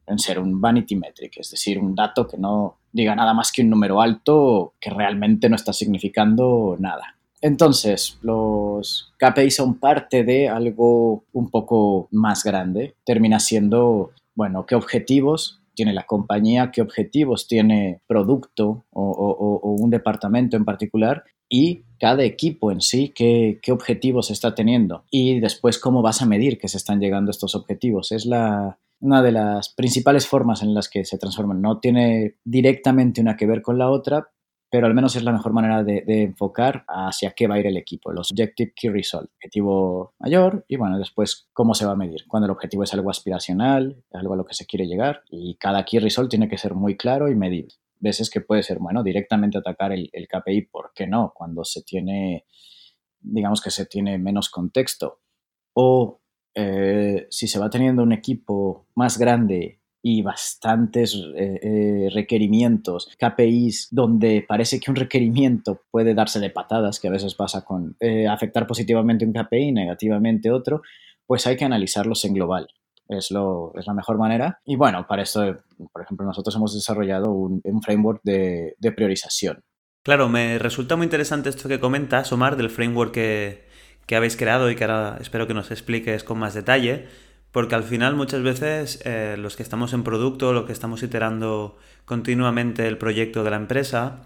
en 0.07 0.19
ser 0.19 0.39
un 0.39 0.61
vanity 0.61 0.97
metric, 0.97 1.39
es 1.39 1.51
decir, 1.51 1.79
un 1.79 1.95
dato 1.95 2.27
que 2.27 2.39
no 2.39 2.79
diga 2.93 3.15
nada 3.15 3.35
más 3.35 3.51
que 3.51 3.62
un 3.62 3.71
número 3.71 4.01
alto 4.01 4.75
que 4.81 4.91
realmente 4.91 5.49
no 5.49 5.57
está 5.57 5.73
significando 5.73 6.77
nada. 6.79 7.17
Entonces, 7.43 8.19
los 8.23 9.13
KPI 9.19 9.51
son 9.51 9.75
parte 9.75 10.23
de 10.23 10.49
algo 10.49 11.25
un 11.33 11.51
poco 11.51 12.09
más 12.13 12.45
grande. 12.45 12.95
Termina 13.05 13.41
siendo, 13.41 14.13
bueno, 14.37 14.65
qué 14.65 14.77
objetivos 14.77 15.61
tiene 15.75 15.93
la 15.93 16.05
compañía, 16.05 16.71
qué 16.71 16.83
objetivos 16.83 17.49
tiene 17.49 18.01
producto 18.07 18.85
o, 18.93 19.77
un 19.81 19.91
departamento 19.91 20.57
en 20.57 20.65
particular 20.65 21.25
y 21.49 21.83
cada 21.99 22.23
equipo 22.23 22.71
en 22.71 22.81
sí, 22.81 23.13
qué, 23.15 23.59
objetivos 23.71 24.31
está 24.31 24.55
teniendo 24.55 25.05
y 25.11 25.41
después 25.41 25.79
cómo 25.79 26.03
vas 26.03 26.23
a 26.23 26.27
medir 26.27 26.59
que 26.59 26.69
se 26.69 26.77
están 26.77 27.01
llegando 27.01 27.31
estos 27.31 27.55
objetivos. 27.55 28.13
Es 28.13 28.25
la, 28.25 28.79
una 29.01 29.23
de 29.23 29.33
las 29.33 29.71
principales 29.71 30.27
formas 30.27 30.63
en 30.63 30.75
las 30.75 30.89
que 30.89 31.05
se 31.05 31.19
transforman. 31.19 31.61
No 31.61 31.81
tiene 31.81 32.37
directamente 32.45 33.21
una 33.21 33.37
que 33.37 33.47
ver 33.47 33.63
con 33.63 33.79
la 33.79 33.91
otra, 33.91 34.29
pero 34.73 34.87
al 34.87 34.95
menos 34.95 35.14
es 35.17 35.23
la 35.23 35.33
mejor 35.33 35.52
manera 35.52 35.85
de, 35.85 36.02
enfocar 36.23 36.87
hacia 36.88 37.33
qué 37.33 37.47
va 37.47 37.57
a 37.57 37.59
ir 37.59 37.67
el 37.67 37.76
equipo, 37.76 38.11
los 38.11 38.31
Objective 38.33 38.73
Key 38.75 38.88
Result, 38.88 39.31
objetivo 39.35 40.14
mayor 40.19 40.64
y 40.67 40.76
bueno, 40.76 40.99
después 40.99 41.50
cómo 41.52 41.75
se 41.75 41.85
va 41.85 41.93
a 41.93 41.97
medir, 41.97 42.25
cuando 42.26 42.47
el 42.47 42.52
objetivo 42.52 42.83
es 42.83 42.95
algo 42.95 43.11
aspiracional, 43.11 44.02
algo 44.14 44.33
a 44.33 44.37
lo 44.38 44.47
que 44.47 44.55
se 44.55 44.64
quiere 44.64 44.87
llegar 44.87 45.25
y 45.29 45.57
cada 45.57 45.85
Key 45.85 45.99
Result 46.00 46.31
tiene 46.31 46.49
que 46.49 46.57
ser 46.57 46.73
muy 46.73 46.97
claro 46.97 47.29
y 47.29 47.35
medible. 47.35 47.75
Veces 48.00 48.31
que 48.31 48.41
puede 48.41 48.62
ser, 48.62 48.79
bueno, 48.79 49.02
directamente 49.02 49.59
atacar 49.59 49.93
el, 49.93 50.09
KPI, 50.11 50.62
¿por 50.62 50.93
qué 50.95 51.07
no? 51.07 51.35
Cuando 51.37 51.64
se 51.64 51.83
tiene, 51.83 52.47
digamos 53.21 53.61
que 53.61 53.71
se 53.71 53.85
tiene 53.85 54.17
menos 54.17 54.49
contexto 54.49 55.21
o 55.75 56.23
eh, 56.55 57.26
si 57.29 57.47
se 57.47 57.59
va 57.59 57.69
teniendo 57.69 58.02
un 58.02 58.12
equipo 58.12 58.87
más 58.95 59.19
grande 59.19 59.82
y 60.02 60.23
bastantes 60.23 61.14
eh, 61.14 61.61
eh, 61.62 62.09
requerimientos, 62.12 63.09
KPIs, 63.16 63.88
donde 63.92 64.44
parece 64.47 64.80
que 64.80 64.90
un 64.90 64.97
requerimiento 64.97 65.82
puede 65.92 66.12
darse 66.12 66.40
de 66.40 66.50
patadas, 66.50 66.99
que 66.99 67.06
a 67.06 67.12
veces 67.12 67.37
pasa 67.37 67.64
con 67.64 67.97
eh, 68.00 68.26
afectar 68.26 68.66
positivamente 68.66 69.25
un 69.25 69.32
KPI, 69.32 69.71
negativamente 69.71 70.50
otro, 70.50 70.82
pues 71.25 71.47
hay 71.47 71.56
que 71.56 71.64
analizarlos 71.64 72.25
en 72.25 72.35
global. 72.35 72.66
Es, 73.09 73.30
lo, 73.30 73.73
es 73.76 73.87
la 73.87 73.94
mejor 73.94 74.18
manera. 74.18 74.61
Y 74.64 74.75
bueno, 74.75 75.06
para 75.06 75.23
esto, 75.23 75.56
por 75.92 76.02
ejemplo, 76.02 76.26
nosotros 76.26 76.54
hemos 76.56 76.75
desarrollado 76.75 77.30
un, 77.30 77.62
framework 77.82 78.21
de, 78.25 78.75
de, 78.78 78.92
priorización. 78.92 79.62
Claro, 80.02 80.28
me 80.28 80.59
resulta 80.59 80.97
muy 80.97 81.04
interesante 81.04 81.49
esto 81.49 81.68
que 81.68 81.78
comentas, 81.78 82.32
Omar, 82.32 82.56
del 82.56 82.71
framework 82.71 83.12
que, 83.12 83.66
que 84.06 84.16
habéis 84.16 84.37
creado 84.37 84.71
y 84.71 84.76
que 84.76 84.85
ahora 84.85 85.18
espero 85.21 85.47
que 85.47 85.54
nos 85.54 85.71
expliques 85.71 86.25
con 86.25 86.38
más 86.38 86.54
detalle 86.54 87.06
porque 87.52 87.75
al 87.75 87.85
final 87.85 88.16
muchas 88.16 88.42
veces 88.42 89.00
eh, 89.04 89.37
los 89.38 89.56
que 89.56 89.62
estamos 89.62 89.92
en 89.92 90.02
producto, 90.02 90.52
los 90.54 90.64
que 90.64 90.73
estamos 90.73 91.02
iterando 91.02 91.78
continuamente 92.06 92.88
el 92.88 92.99
proyecto 92.99 93.44
de 93.44 93.50
la 93.50 93.56
empresa, 93.56 94.23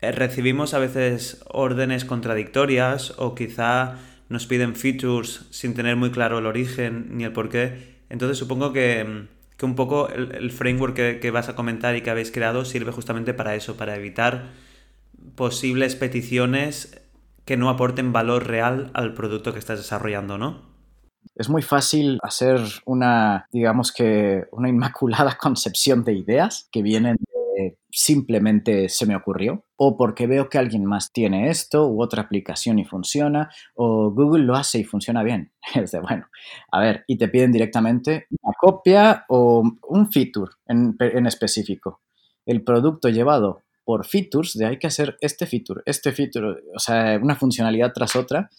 eh, 0.00 0.10
recibimos 0.10 0.72
a 0.72 0.78
veces 0.78 1.44
órdenes 1.48 2.06
contradictorias 2.06 3.14
o 3.18 3.34
quizá 3.34 3.98
nos 4.30 4.46
piden 4.46 4.74
features 4.74 5.46
sin 5.50 5.74
tener 5.74 5.96
muy 5.96 6.10
claro 6.10 6.38
el 6.38 6.46
origen 6.46 7.16
ni 7.16 7.24
el 7.24 7.32
porqué. 7.32 7.96
Entonces 8.08 8.38
supongo 8.38 8.72
que, 8.72 9.26
un 9.62 9.74
poco 9.74 10.08
el, 10.08 10.50
framework 10.50 10.94
que, 10.94 11.18
que, 11.20 11.30
vas 11.30 11.50
a 11.50 11.56
comentar 11.56 11.94
y 11.94 12.00
que 12.00 12.10
habéis 12.10 12.30
creado 12.30 12.64
sirve 12.64 12.90
justamente 12.90 13.34
para 13.34 13.54
eso, 13.54 13.76
para 13.76 13.96
evitar 13.96 14.50
posibles 15.34 15.94
peticiones 15.94 17.02
que 17.44 17.56
no 17.56 17.68
aporten 17.68 18.12
valor 18.12 18.46
real 18.46 18.90
al 18.94 19.14
producto 19.14 19.52
que 19.52 19.58
estás 19.58 19.78
desarrollando, 19.78 20.38
¿no? 20.38 20.75
Es 21.34 21.48
muy 21.48 21.62
fácil 21.62 22.18
hacer 22.22 22.60
una, 22.84 23.46
digamos 23.52 23.92
que, 23.92 24.44
una 24.52 24.68
inmaculada 24.68 25.36
concepción 25.40 26.04
de 26.04 26.14
ideas 26.14 26.68
que 26.70 26.82
vienen 26.82 27.16
de 27.16 27.36
simplemente 27.90 28.90
se 28.90 29.06
me 29.06 29.16
ocurrió, 29.16 29.64
o 29.76 29.96
porque 29.96 30.26
veo 30.26 30.50
que 30.50 30.58
alguien 30.58 30.84
más 30.84 31.12
tiene 31.12 31.48
esto 31.48 31.88
u 31.88 32.02
otra 32.02 32.22
aplicación 32.22 32.78
y 32.78 32.84
funciona, 32.84 33.48
o 33.74 34.10
Google 34.10 34.44
lo 34.44 34.54
hace 34.54 34.80
y 34.80 34.84
funciona 34.84 35.22
bien. 35.22 35.52
Es 35.74 35.92
de, 35.92 36.00
bueno, 36.00 36.26
a 36.70 36.80
ver, 36.80 37.04
y 37.06 37.16
te 37.16 37.28
piden 37.28 37.52
directamente 37.52 38.26
una 38.42 38.54
copia 38.60 39.24
o 39.28 39.62
un 39.88 40.12
feature 40.12 40.52
en, 40.66 41.26
específico. 41.26 42.02
El 42.44 42.62
producto 42.62 43.08
llevado 43.08 43.62
por 43.84 44.04
features, 44.04 44.52
de 44.54 44.66
hay 44.66 44.78
que 44.78 44.88
hacer 44.88 45.16
este 45.20 45.46
feature, 45.46 45.80
este 45.86 46.12
feature, 46.12 46.62
o 46.74 46.78
sea, 46.78 47.18
una 47.22 47.36
funcionalidad 47.36 47.92
tras 47.94 48.14
otra, 48.14 48.50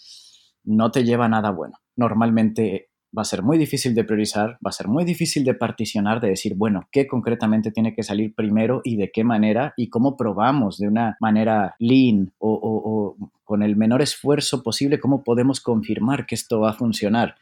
no 0.63 0.89
te 0.89 1.03
lleva 1.03 1.29
nada 1.29 1.51
bueno. 1.51 1.77
Normalmente 1.97 2.87
va 3.17 3.21
a 3.21 3.25
ser 3.25 3.41
muy 3.41 3.57
difícil 3.57 3.95
de 3.95 4.03
priorizar, 4.03 4.57
va 4.65 4.69
a 4.69 4.71
ser 4.71 4.87
muy 4.87 5.03
difícil 5.05 5.43
de 5.43 5.53
particionar, 5.53 6.19
de 6.21 6.29
decir, 6.29 6.55
bueno, 6.55 6.87
qué 6.91 7.07
concretamente 7.07 7.71
tiene 7.71 7.93
que 7.93 8.03
salir 8.03 8.33
primero 8.35 8.81
y 8.83 8.97
de 8.97 9.11
qué 9.11 9.23
manera 9.23 9.73
y 9.77 9.89
cómo 9.89 10.17
probamos 10.17 10.77
de 10.77 10.87
una 10.87 11.17
manera 11.19 11.75
lean 11.79 12.31
o, 12.39 13.15
con 13.43 13.63
el 13.63 13.75
menor 13.75 14.01
esfuerzo 14.01 14.61
posible, 14.61 14.99
cómo 14.99 15.23
podemos 15.23 15.61
confirmar 15.61 16.25
que 16.25 16.35
esto 16.35 16.59
va 16.59 16.71
a 16.71 16.73
funcionar. 16.73 17.35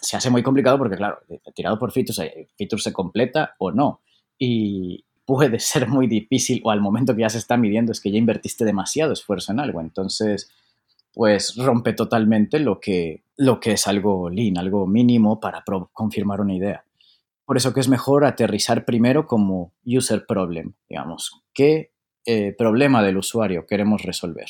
Se 0.00 0.16
hace 0.16 0.30
muy 0.30 0.42
complicado 0.42 0.78
porque, 0.78 0.96
claro, 0.96 1.18
tirado 1.54 1.78
por 1.78 1.90
features, 1.90 2.18
eh, 2.20 2.48
feature 2.56 2.80
se 2.80 2.92
completa 2.92 3.54
o 3.58 3.72
no. 3.72 4.00
Y 4.38 5.04
puede 5.24 5.58
ser 5.58 5.88
muy 5.88 6.06
difícil 6.06 6.60
o 6.64 6.70
al 6.70 6.80
momento 6.80 7.14
que 7.14 7.22
ya 7.22 7.30
se 7.30 7.38
está 7.38 7.56
midiendo 7.56 7.92
es 7.92 8.00
que 8.00 8.10
ya 8.10 8.18
invertiste 8.18 8.64
demasiado 8.64 9.12
esfuerzo 9.12 9.52
en 9.52 9.60
algo. 9.60 9.80
Entonces, 9.80 10.50
pues 11.18 11.56
rompe 11.56 11.94
totalmente 11.94 12.60
lo 12.60 12.78
que, 12.78 13.24
lo 13.36 13.58
que 13.58 13.72
es 13.72 13.88
algo 13.88 14.30
lean, 14.30 14.56
algo 14.56 14.86
mínimo 14.86 15.40
para 15.40 15.64
confirmar 15.92 16.40
una 16.40 16.54
idea. 16.54 16.84
Por 17.44 17.56
eso 17.56 17.74
que 17.74 17.80
es 17.80 17.88
mejor 17.88 18.24
aterrizar 18.24 18.84
primero 18.84 19.26
como 19.26 19.72
user 19.84 20.26
problem, 20.26 20.74
digamos, 20.88 21.42
qué 21.52 21.90
eh, 22.24 22.54
problema 22.56 23.02
del 23.02 23.16
usuario 23.16 23.66
queremos 23.66 24.02
resolver. 24.02 24.46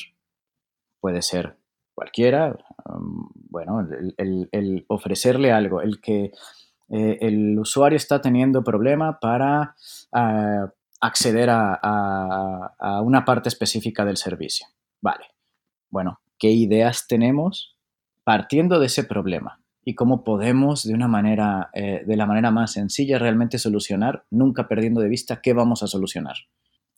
Puede 0.99 1.23
ser 1.23 1.57
cualquiera, 1.95 2.55
um, 2.85 3.31
bueno, 3.49 3.87
el, 4.17 4.85
ofrecerle 4.89 5.51
algo, 5.51 5.81
el 5.81 5.99
que 5.99 6.33
eh, 6.89 7.17
el 7.19 7.57
usuario 7.57 7.97
está 7.97 8.21
teniendo 8.21 8.63
problema 8.63 9.19
para 9.19 9.75
ah, 10.11 10.71
acceder 11.01 11.49
a, 11.49 11.79
a 12.77 13.01
una 13.01 13.25
parte 13.25 13.49
específica 13.49 14.05
del 14.05 14.17
servicio. 14.17 14.67
Vale, 15.01 15.25
bueno, 15.89 16.19
qué 16.39 16.51
ideas 16.51 17.05
tenemos 17.07 17.75
partiendo 18.23 18.79
de 18.79 18.87
ese 18.87 19.03
problema 19.03 19.59
y 19.83 19.95
cómo 19.95 20.23
podemos 20.23 20.83
de 20.83 20.93
una 20.93 21.07
manera, 21.07 21.69
eh, 21.73 22.03
de 22.05 22.15
la 22.15 22.25
manera 22.25 22.51
más 22.51 22.73
sencilla 22.73 23.17
realmente 23.17 23.57
solucionar, 23.57 24.23
nunca 24.29 24.67
perdiendo 24.67 25.01
de 25.01 25.09
vista 25.09 25.41
qué 25.41 25.53
vamos 25.53 25.83
a 25.83 25.87
solucionar. 25.87 26.35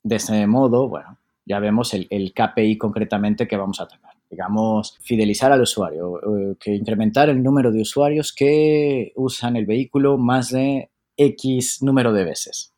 De 0.03 0.15
ese 0.15 0.45
modo, 0.47 0.89
bueno, 0.89 1.17
ya 1.45 1.59
vemos 1.59 1.93
el, 1.93 2.33
KPI 2.33 2.77
concretamente 2.77 3.47
que 3.47 3.57
vamos 3.57 3.79
a 3.79 3.83
atacar. 3.83 4.11
Digamos, 4.29 4.97
fidelizar 5.01 5.51
al 5.51 5.61
usuario, 5.61 6.19
eh, 6.19 6.55
que 6.59 6.73
incrementar 6.75 7.29
el 7.29 7.43
número 7.43 7.71
de 7.71 7.81
usuarios 7.81 8.33
que 8.33 9.11
usan 9.15 9.55
el 9.55 9.65
vehículo 9.65 10.17
más 10.17 10.49
de 10.49 10.89
X 11.17 11.81
número 11.81 12.13
de 12.13 12.25
veces. 12.25 12.73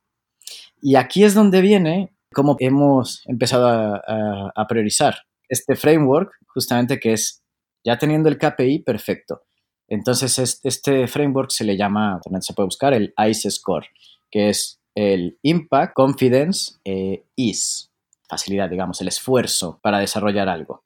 Y 0.81 0.95
aquí 0.95 1.23
es 1.23 1.33
donde 1.33 1.61
viene 1.61 2.13
cómo 2.33 2.55
hemos 2.59 3.23
empezado 3.27 4.01
a 4.05 4.67
priorizar 4.67 5.15
este 5.49 5.75
framework, 5.75 6.31
justamente 6.47 6.99
que 6.99 7.13
es, 7.13 7.43
ya 7.83 7.97
teniendo 7.97 8.29
el 8.29 8.37
KPI, 8.37 8.79
perfecto. 8.79 9.43
Entonces, 9.87 10.61
este 10.63 11.07
framework 11.07 11.51
se 11.51 11.63
le 11.63 11.77
llama, 11.77 12.19
también 12.23 12.41
se 12.41 12.53
puede 12.53 12.67
buscar 12.67 12.93
el 12.93 13.13
ICE 13.17 13.51
Score, 13.51 13.87
que 14.31 14.49
es 14.49 14.79
el 14.95 15.37
Impact, 15.41 15.93
Confidence, 15.93 16.75
eh, 16.83 17.25
Ease, 17.35 17.89
facilidad, 18.27 18.69
digamos, 18.69 19.01
el 19.01 19.07
esfuerzo 19.07 19.79
para 19.81 19.99
desarrollar 19.99 20.49
algo. 20.49 20.83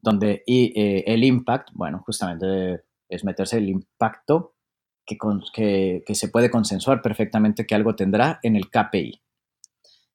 Donde 0.00 0.42
eh, 0.46 1.04
el 1.06 1.24
Impact, 1.24 1.70
bueno, 1.74 2.02
justamente 2.04 2.82
es 3.08 3.24
meterse 3.24 3.58
el 3.58 3.68
impacto 3.68 4.54
que, 5.06 5.16
que, 5.52 6.02
que, 6.06 6.14
se 6.14 6.28
puede 6.28 6.50
consensuar 6.50 7.02
perfectamente 7.02 7.66
que 7.66 7.74
algo 7.74 7.96
tendrá 7.96 8.38
en 8.42 8.56
el 8.56 8.70
KPI. 8.70 9.20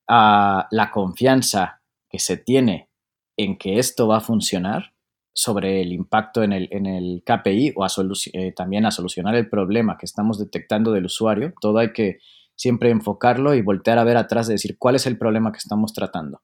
Ah, 0.08 0.68
la 0.72 0.92
confianza 0.92 1.82
que 2.10 2.20
se 2.20 2.38
tiene 2.38 2.90
en 3.38 3.58
que 3.58 3.80
esto 3.80 4.08
va 4.08 4.18
a 4.18 4.22
funcionar 4.22 4.94
sobre 5.34 5.82
el 5.82 5.92
impacto 5.92 6.44
en 6.44 6.54
el, 6.54 6.70
en 6.72 6.86
el 6.86 7.22
KPI 7.26 7.74
o 7.76 7.86
eh, 8.34 8.54
también 8.54 8.86
a 8.86 8.92
solucionar 8.92 9.36
el 9.36 9.50
problema 9.50 9.98
que 9.98 10.06
estamos 10.06 10.40
detectando 10.40 10.94
del 10.94 11.06
usuario. 11.06 11.54
Todo 11.60 11.80
hay 11.80 11.92
que 11.92 12.20
siempre 12.56 12.90
enfocarlo 12.90 13.54
y 13.54 13.62
voltear 13.62 14.00
a 14.00 14.06
ver 14.06 14.16
atrás 14.16 14.48
de 14.48 14.54
decir 14.54 14.78
cuál 14.78 14.96
es 14.96 15.06
el 15.06 15.18
problema 15.18 15.52
que 15.52 15.58
estamos 15.58 15.94
tratando. 15.94 16.42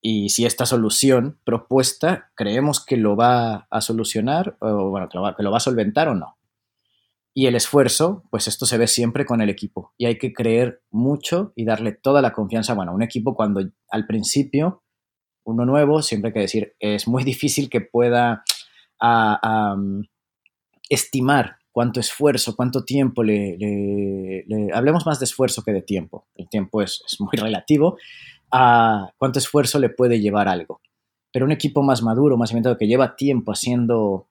Y 0.00 0.30
si 0.30 0.44
esta 0.44 0.66
solución 0.66 1.38
propuesta 1.44 2.30
creemos 2.34 2.84
que 2.84 2.96
lo 2.96 3.16
va 3.16 3.68
a 3.70 3.80
solucionar, 3.80 4.56
o 4.60 4.90
bueno, 4.90 5.08
que 5.08 5.18
lo, 5.18 5.36
que 5.36 5.42
lo 5.42 5.50
va 5.50 5.58
a 5.58 5.60
solventar 5.60 6.08
o 6.08 6.14
no. 6.14 6.36
Y 7.34 7.46
el 7.46 7.54
esfuerzo, 7.54 8.24
pues 8.30 8.48
esto 8.48 8.66
se 8.66 8.78
ve 8.78 8.88
siempre 8.88 9.24
con 9.24 9.40
el 9.40 9.50
equipo. 9.50 9.94
Y 9.96 10.06
hay 10.06 10.18
que 10.18 10.32
creer 10.32 10.82
mucho 10.90 11.52
y 11.54 11.64
darle 11.64 11.92
toda 11.92 12.22
la 12.22 12.32
confianza. 12.32 12.74
Bueno, 12.74 12.92
un 12.92 13.02
equipo 13.02 13.36
cuando 13.36 13.60
al 13.90 14.06
principio 14.06 14.82
uno 15.48 15.64
nuevo, 15.64 16.02
siempre 16.02 16.28
hay 16.28 16.34
que 16.34 16.40
decir, 16.40 16.76
es 16.78 17.08
muy 17.08 17.24
difícil 17.24 17.70
que 17.70 17.80
pueda 17.80 18.44
estimar 20.88 21.56
cuánto 21.72 22.00
esfuerzo, 22.00 22.56
cuánto 22.56 22.84
tiempo 22.84 23.22
le, 23.22 24.44
Hablemos 24.74 25.06
más 25.06 25.18
de 25.20 25.24
esfuerzo 25.24 25.62
que 25.62 25.72
de 25.72 25.82
tiempo. 25.82 26.26
El 26.34 26.48
tiempo 26.48 26.82
es, 26.82 27.02
muy 27.20 27.36
relativo 27.36 27.96
a 28.50 29.10
cuánto 29.16 29.38
esfuerzo 29.38 29.78
le 29.78 29.88
puede 29.88 30.20
llevar 30.20 30.48
algo. 30.48 30.80
Pero 31.32 31.46
un 31.46 31.52
equipo 31.52 31.82
más 31.82 32.02
maduro, 32.02 32.36
más 32.36 32.50
inventado, 32.50 32.76
que 32.76 32.86
lleva 32.86 33.16
tiempo 33.16 33.52
haciendo, 33.52 34.28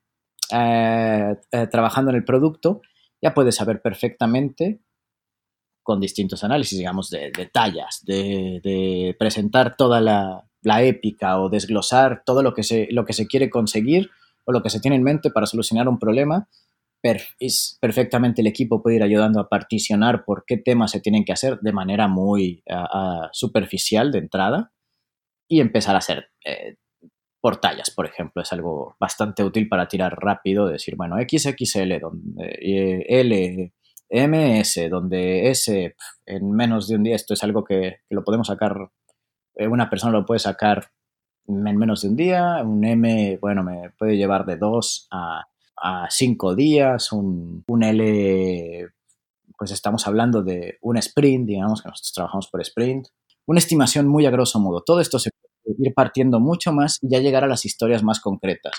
eh, 0.52 1.36
eh, 1.52 1.68
trabajando 1.68 2.12
en 2.12 2.18
el 2.18 2.26
producto, 2.26 2.82
ya 3.22 3.34
puede 3.34 3.52
saber 3.52 3.82
perfectamente 3.82 4.82
con 5.82 6.02
distintos 6.02 6.44
análisis, 6.44 6.78
digamos, 6.78 7.10
de, 7.10 7.32
tallas, 7.54 8.04
de, 8.04 9.16
presentar 9.18 9.78
toda 9.78 10.02
la, 10.02 10.44
la 10.68 10.84
épica 10.84 11.40
o 11.40 11.50
desglosar 11.50 12.24
todo 12.26 12.44
lo 12.44 12.54
que, 12.54 12.64
se, 12.64 12.88
lo 12.92 13.06
que 13.06 13.14
se 13.14 13.28
quiere 13.28 13.50
conseguir 13.50 14.10
o 14.46 14.52
lo 14.52 14.62
que 14.62 14.70
se 14.70 14.80
tiene 14.80 14.98
en 14.98 15.04
mente 15.04 15.32
para 15.32 15.46
solucionar 15.46 15.88
un 15.88 16.00
problema, 16.00 16.48
es 17.40 17.78
perfectamente 17.80 18.42
el 18.42 18.48
equipo 18.48 18.82
puede 18.82 18.98
ir 18.98 19.04
ayudando 19.04 19.40
a 19.40 19.48
particionar 19.48 20.26
por 20.26 20.44
qué 20.46 20.58
temas 20.58 20.92
se 20.92 21.00
tienen 21.00 21.24
que 21.24 21.32
hacer 21.32 21.60
de 21.62 21.72
manera 21.72 22.08
muy 22.08 22.64
superficial 23.32 24.12
de 24.12 24.20
entrada 24.20 24.72
y 25.50 25.62
empezar 25.62 25.96
a 25.96 26.00
hacer 26.00 26.30
eh, 26.44 26.76
por 27.40 27.58
tallas, 27.58 27.92
por 27.92 28.06
ejemplo, 28.06 28.42
es 28.42 28.52
algo 28.52 28.98
bastante 29.00 29.44
útil 29.44 29.70
para 29.70 29.88
tirar 29.88 30.18
rápido, 30.20 30.68
decir, 30.68 30.96
bueno, 30.98 31.16
XXL, 31.18 32.00
donde, 32.02 32.60
eh, 32.62 33.06
L, 33.08 33.74
MS, 34.10 34.90
donde 34.90 35.50
S 35.50 35.96
en 36.26 36.52
menos 36.52 36.88
de 36.88 36.96
un 36.96 37.04
día, 37.04 37.16
esto 37.16 37.34
es 37.34 37.44
algo 37.44 37.64
que 37.64 37.98
lo 38.10 38.24
podemos 38.24 38.48
sacar 38.48 38.90
una 39.60 39.90
persona 39.90 40.12
lo 40.12 40.26
puede 40.26 40.40
sacar 40.40 40.92
en 41.48 41.78
menos 41.78 42.02
de 42.02 42.10
un 42.10 42.16
día, 42.16 42.62
un 42.64 42.84
M, 42.84 43.38
bueno, 43.42 43.64
me 43.64 43.90
puede 43.98 44.18
llevar 44.18 44.46
de 44.46 44.58
dos 44.58 45.08
a, 45.12 45.46
a 45.78 46.08
cinco 46.10 46.56
días, 46.56 47.12
un, 47.12 47.64
L 47.68 48.88
pues 49.58 49.72
estamos 49.72 50.06
hablando 50.06 50.44
de 50.44 50.78
un 50.82 50.98
sprint, 50.98 51.48
digamos 51.48 51.82
que 51.82 51.90
nosotros 51.90 52.14
trabajamos 52.14 52.48
por 52.48 52.62
sprint, 52.62 53.08
una 53.48 53.60
estimación 53.60 54.08
muy 54.08 54.26
a 54.26 54.30
grosso 54.30 54.60
modo. 54.60 54.82
Todo 54.82 55.00
esto 55.00 55.18
se 55.18 55.32
puede 55.64 55.78
ir 55.80 55.94
partiendo 55.96 56.40
mucho 56.40 56.72
más 56.72 57.00
y 57.02 57.10
ya 57.10 57.20
llegar 57.20 57.44
a 57.44 57.48
las 57.48 57.66
historias 57.66 58.04
más 58.04 58.20
concretas. 58.20 58.74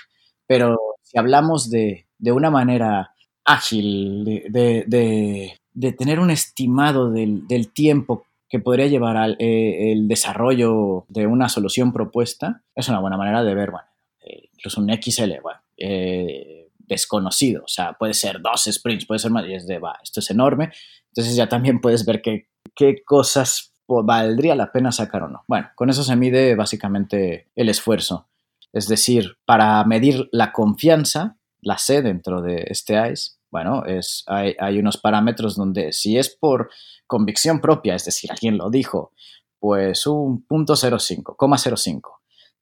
Pero 0.47 0.79
si 1.03 1.19
hablamos 1.19 1.69
de, 1.69 2.07
una 2.21 2.51
manera 2.51 3.13
ágil, 3.45 4.25
de, 4.25 5.59
tener 5.99 6.21
un 6.21 6.31
estimado 6.31 7.11
del, 7.11 7.73
tiempo 7.73 8.25
que 8.49 8.59
podría 8.59 8.87
llevar 8.87 9.17
al 9.17 9.37
eh, 9.39 9.95
desarrollo 10.03 11.05
de 11.09 11.27
una 11.27 11.49
solución 11.49 11.93
propuesta, 11.93 12.63
es 12.75 12.89
una 12.89 13.01
buena 13.01 13.17
manera 13.17 13.45
de 13.45 13.55
ver, 13.55 13.71
bueno, 13.71 13.87
eh, 14.21 14.49
incluso 14.55 14.81
un 14.81 14.91
XL, 14.91 15.41
bueno, 15.43 15.61
eh, 15.77 16.71
desconocido, 16.79 17.65
o 17.65 17.69
sea, 17.69 17.93
puede 17.93 18.15
ser 18.15 18.41
dos 18.41 18.65
sprints, 18.71 19.07
puede 19.07 19.19
ser 19.19 19.31
más, 19.31 19.47
y 19.47 19.55
es 19.55 19.67
de, 19.67 19.79
va, 19.79 19.99
esto 20.03 20.21
es 20.21 20.31
enorme, 20.31 20.73
entonces 21.09 21.37
ya 21.37 21.49
también 21.49 21.81
puedes 21.83 22.07
ver 22.07 22.23
qué, 22.23 22.49
qué 22.75 23.03
cosas 23.05 23.75
valdría 23.87 24.55
la 24.55 24.71
pena 24.71 24.93
sacar 24.93 25.23
o 25.23 25.29
no. 25.29 25.45
Bueno, 25.49 25.71
con 25.75 25.89
eso 25.89 26.03
se 26.03 26.17
mide 26.17 26.55
básicamente 26.55 27.49
el 27.57 27.71
esfuerzo. 27.71 28.29
Es 28.73 28.87
decir, 28.87 29.39
para 29.47 29.83
medir 29.85 30.29
la 30.31 30.53
confianza, 30.53 31.39
la 31.63 31.79
C 31.79 32.03
dentro 32.03 32.43
de 32.43 32.67
este 32.69 32.95
ICE, 33.11 33.38
bueno, 33.51 33.85
es, 33.85 34.25
hay, 34.27 34.79
unos 34.79 34.99
parámetros 34.99 35.57
donde 35.57 35.93
si 35.93 36.19
es 36.19 36.35
por 36.35 36.71
convicción 37.07 37.61
propia, 37.61 37.95
es 37.95 38.05
decir, 38.05 38.31
alguien 38.31 38.59
lo 38.59 38.71
dijo, 38.71 39.13
pues 39.59 40.07
un 40.07 40.45
punto 40.45 40.75
0,5, 40.75 41.37
0,05. 41.37 42.03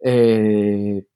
Eh, 0.00 1.07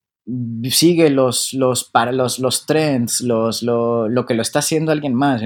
sigue 0.71 1.11
los, 1.11 1.53
los, 1.55 1.85
para 1.85 2.12
los, 2.12 2.39
los 2.39 2.67
trends, 2.67 3.21
los, 3.21 3.62
lo, 3.62 4.09
lo, 4.09 4.27
que 4.27 4.35
lo 4.35 4.43
está 4.43 4.59
haciendo 4.59 4.93
alguien 4.93 5.15
más, 5.15 5.43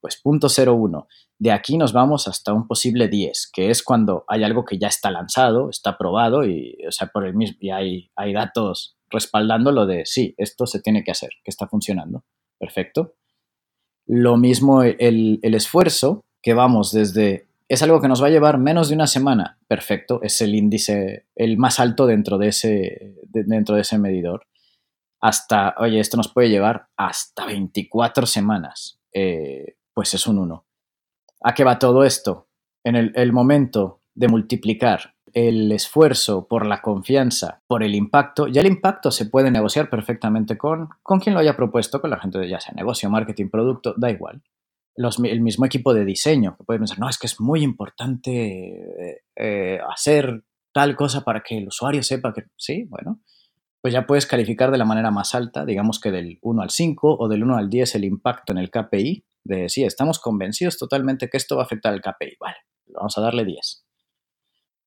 pues 0.00 0.20
punto 0.20 0.48
0,1. 0.48 1.06
De 1.38 1.52
aquí 1.52 1.78
nos 1.78 1.92
vamos 1.92 2.26
hasta 2.26 2.52
un 2.52 2.66
posible 2.66 3.08
10, 3.08 3.50
que 3.52 3.70
es 3.70 3.82
cuando 3.82 4.24
hay 4.26 4.42
algo 4.42 4.64
que 4.64 4.78
ya 4.78 4.88
está 4.88 5.10
lanzado, 5.10 5.70
está 5.70 5.96
probado 5.96 6.44
y, 6.44 6.76
o 6.86 6.90
sea, 6.90 7.08
por 7.08 7.26
el 7.26 7.34
mismo, 7.34 7.58
y 7.60 7.70
hay, 7.70 8.10
hay 8.16 8.32
datos 8.32 8.96
respaldando 9.08 9.72
lo 9.72 9.86
de 9.86 10.04
sí, 10.04 10.34
esto 10.36 10.66
se 10.66 10.80
tiene 10.80 11.04
que 11.04 11.12
hacer, 11.12 11.30
que 11.44 11.50
está 11.50 11.68
funcionando. 11.68 12.24
Perfecto. 12.58 13.14
Lo 14.08 14.36
mismo 14.36 14.82
el, 14.82 15.38
el 15.42 15.54
esfuerzo, 15.54 16.24
que 16.42 16.54
vamos 16.54 16.90
desde 16.90 17.48
es 17.68 17.82
algo 17.82 18.00
que 18.00 18.08
nos 18.08 18.22
va 18.22 18.28
a 18.28 18.30
llevar 18.30 18.58
menos 18.58 18.88
de 18.88 18.94
una 18.94 19.06
semana. 19.06 19.58
Perfecto, 19.68 20.20
es 20.22 20.40
el 20.40 20.54
índice 20.54 21.26
el 21.36 21.58
más 21.58 21.78
alto 21.78 22.06
dentro 22.06 22.38
de 22.38 22.48
ese, 22.48 23.14
dentro 23.30 23.74
de 23.74 23.82
ese 23.82 23.98
medidor. 23.98 24.46
Hasta, 25.20 25.74
oye, 25.78 26.00
esto 26.00 26.16
nos 26.16 26.32
puede 26.32 26.48
llevar 26.48 26.88
hasta 26.96 27.44
24 27.44 28.24
semanas. 28.26 29.00
Eh, 29.12 29.76
pues 29.92 30.14
es 30.14 30.26
un 30.26 30.38
1. 30.38 30.66
¿A 31.42 31.54
qué 31.54 31.64
va 31.64 31.78
todo 31.78 32.04
esto? 32.04 32.48
En 32.84 32.96
el, 32.96 33.32
momento 33.32 33.97
de 34.18 34.26
multiplicar 34.26 35.14
el 35.32 35.70
esfuerzo 35.70 36.48
por 36.48 36.66
la 36.66 36.82
confianza, 36.82 37.62
por 37.68 37.84
el 37.84 37.94
impacto, 37.94 38.48
ya 38.48 38.62
el 38.62 38.66
impacto 38.66 39.12
se 39.12 39.26
puede 39.26 39.50
negociar 39.52 39.88
perfectamente 39.88 40.58
con, 40.58 40.88
con 41.02 41.20
quien 41.20 41.34
lo 41.34 41.40
haya 41.40 41.54
propuesto, 41.54 42.00
con 42.00 42.10
la 42.10 42.18
gente 42.18 42.38
de 42.38 42.48
ya 42.48 42.58
sea 42.58 42.74
negocio, 42.74 43.08
marketing, 43.10 43.48
producto, 43.48 43.94
da 43.96 44.10
igual. 44.10 44.42
el 44.96 45.40
mismo 45.40 45.66
equipo 45.66 45.94
de 45.94 46.04
diseño, 46.04 46.56
que 46.56 46.64
puede 46.64 46.80
pensar, 46.80 46.98
no, 46.98 47.08
es 47.08 47.16
que 47.16 47.28
es 47.28 47.40
muy 47.40 47.62
importante 47.62 48.30
eh, 48.32 49.20
eh, 49.36 49.78
hacer 49.88 50.42
tal 50.72 50.96
cosa 50.96 51.20
para 51.20 51.42
que 51.42 51.58
el 51.58 51.68
usuario 51.68 52.02
sepa 52.02 52.32
que, 52.32 52.42
sí, 52.56 52.86
bueno, 52.88 53.20
pues 53.80 53.94
ya 53.94 54.04
puedes 54.04 54.26
calificar 54.26 54.72
de 54.72 54.78
la 54.78 54.84
manera 54.84 55.12
más 55.12 55.36
alta, 55.36 55.64
digamos 55.64 56.00
que 56.00 56.10
del 56.10 56.40
1 56.42 56.62
al 56.62 56.70
5 56.70 57.18
o 57.20 57.28
del 57.28 57.44
1 57.44 57.56
al 57.56 57.70
10 57.70 57.94
el 57.94 58.04
impacto 58.04 58.52
en 58.52 58.58
el 58.58 58.70
KPI, 58.70 59.24
de 59.44 59.68
sí, 59.68 59.84
estamos 59.84 60.18
convencidos 60.18 60.76
totalmente 60.76 61.28
que 61.28 61.36
esto 61.36 61.54
va 61.54 61.62
a 61.62 61.66
afectar 61.66 61.92
al 61.92 62.00
KPI. 62.00 62.36
Vale, 62.40 62.56
vamos 62.88 63.16
a 63.16 63.20
darle 63.20 63.44
10. 63.44 63.87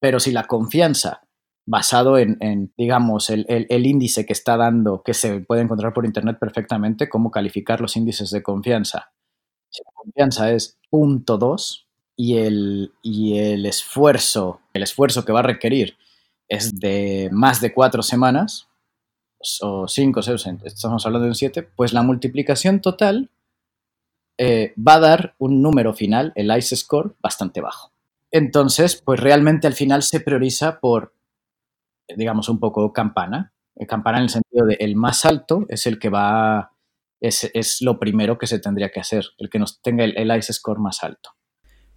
Pero 0.02 0.20
si 0.20 0.32
la 0.32 0.48
confianza 0.48 1.22
basado 1.66 2.18
en, 2.18 2.74
digamos, 2.76 3.30
el, 3.30 3.86
índice 3.86 4.26
que 4.26 4.34
está 4.34 4.58
dando, 4.58 5.04
que 5.04 5.14
se 5.14 5.40
puede 5.42 5.62
encontrar 5.62 5.94
por 5.94 6.06
Internet 6.06 6.38
perfectamente, 6.40 7.08
cómo 7.08 7.32
calificar 7.32 7.80
los 7.80 7.96
índices 7.96 8.32
de 8.32 8.44
confianza. 8.44 9.14
Si 9.70 9.84
la 9.86 9.92
confianza 9.94 10.52
es 10.52 10.80
punto 10.90 11.38
2 11.38 11.88
y 12.18 12.38
el, 12.38 12.92
y 13.02 13.38
el 13.38 13.66
esfuerzo, 13.66 14.60
el 14.74 14.84
esfuerzo 14.84 15.24
que 15.24 15.32
va 15.32 15.40
a 15.40 15.44
requerir 15.44 15.98
es 16.50 16.78
de 16.80 17.30
más 17.32 17.62
de 17.62 17.74
cuatro 17.74 18.02
semanas, 18.02 18.68
o 19.62 19.88
5, 19.88 20.22
6, 20.22 20.48
estamos 20.66 21.06
hablando 21.06 21.24
de 21.26 21.32
un 21.32 21.36
7, 21.36 21.64
pues 21.64 21.94
la 21.94 22.04
multiplicación 22.04 22.82
total 22.82 23.32
eh, 24.38 24.74
va 24.76 24.96
a 24.96 25.00
dar 25.00 25.36
un 25.38 25.62
número 25.62 25.94
final, 25.94 26.34
el 26.36 26.56
ICE 26.56 26.76
score, 26.76 27.16
bastante 27.22 27.62
bajo. 27.62 27.91
Entonces, 28.32 29.02
pues 29.04 29.20
realmente 29.20 29.68
al 29.68 29.74
final 29.74 30.04
se 30.04 30.22
prioriza 30.22 30.80
por, 30.80 31.14
digamos, 32.16 32.50
un 32.50 32.60
poco 32.60 32.94
campana. 32.94 33.54
Eh, 33.76 33.86
campana 33.86 34.18
en 34.18 34.24
el 34.24 34.30
sentido 34.30 34.66
de 34.66 34.78
el 34.80 34.96
más 34.96 35.26
alto 35.26 35.66
es 35.70 35.86
el 35.86 36.00
que 36.00 36.10
va, 36.10 36.74
es, 37.20 37.50
es 37.54 37.82
lo 37.82 38.00
primero 38.00 38.38
que 38.38 38.48
se 38.48 38.60
tendría 38.60 38.92
que 38.92 39.00
hacer, 39.00 39.26
el 39.38 39.50
que 39.50 39.60
nos 39.60 39.82
tenga 39.82 40.04
el, 40.04 40.18
el 40.18 40.36
ICE 40.36 40.54
score 40.54 40.80
más 40.80 41.04
alto. 41.04 41.32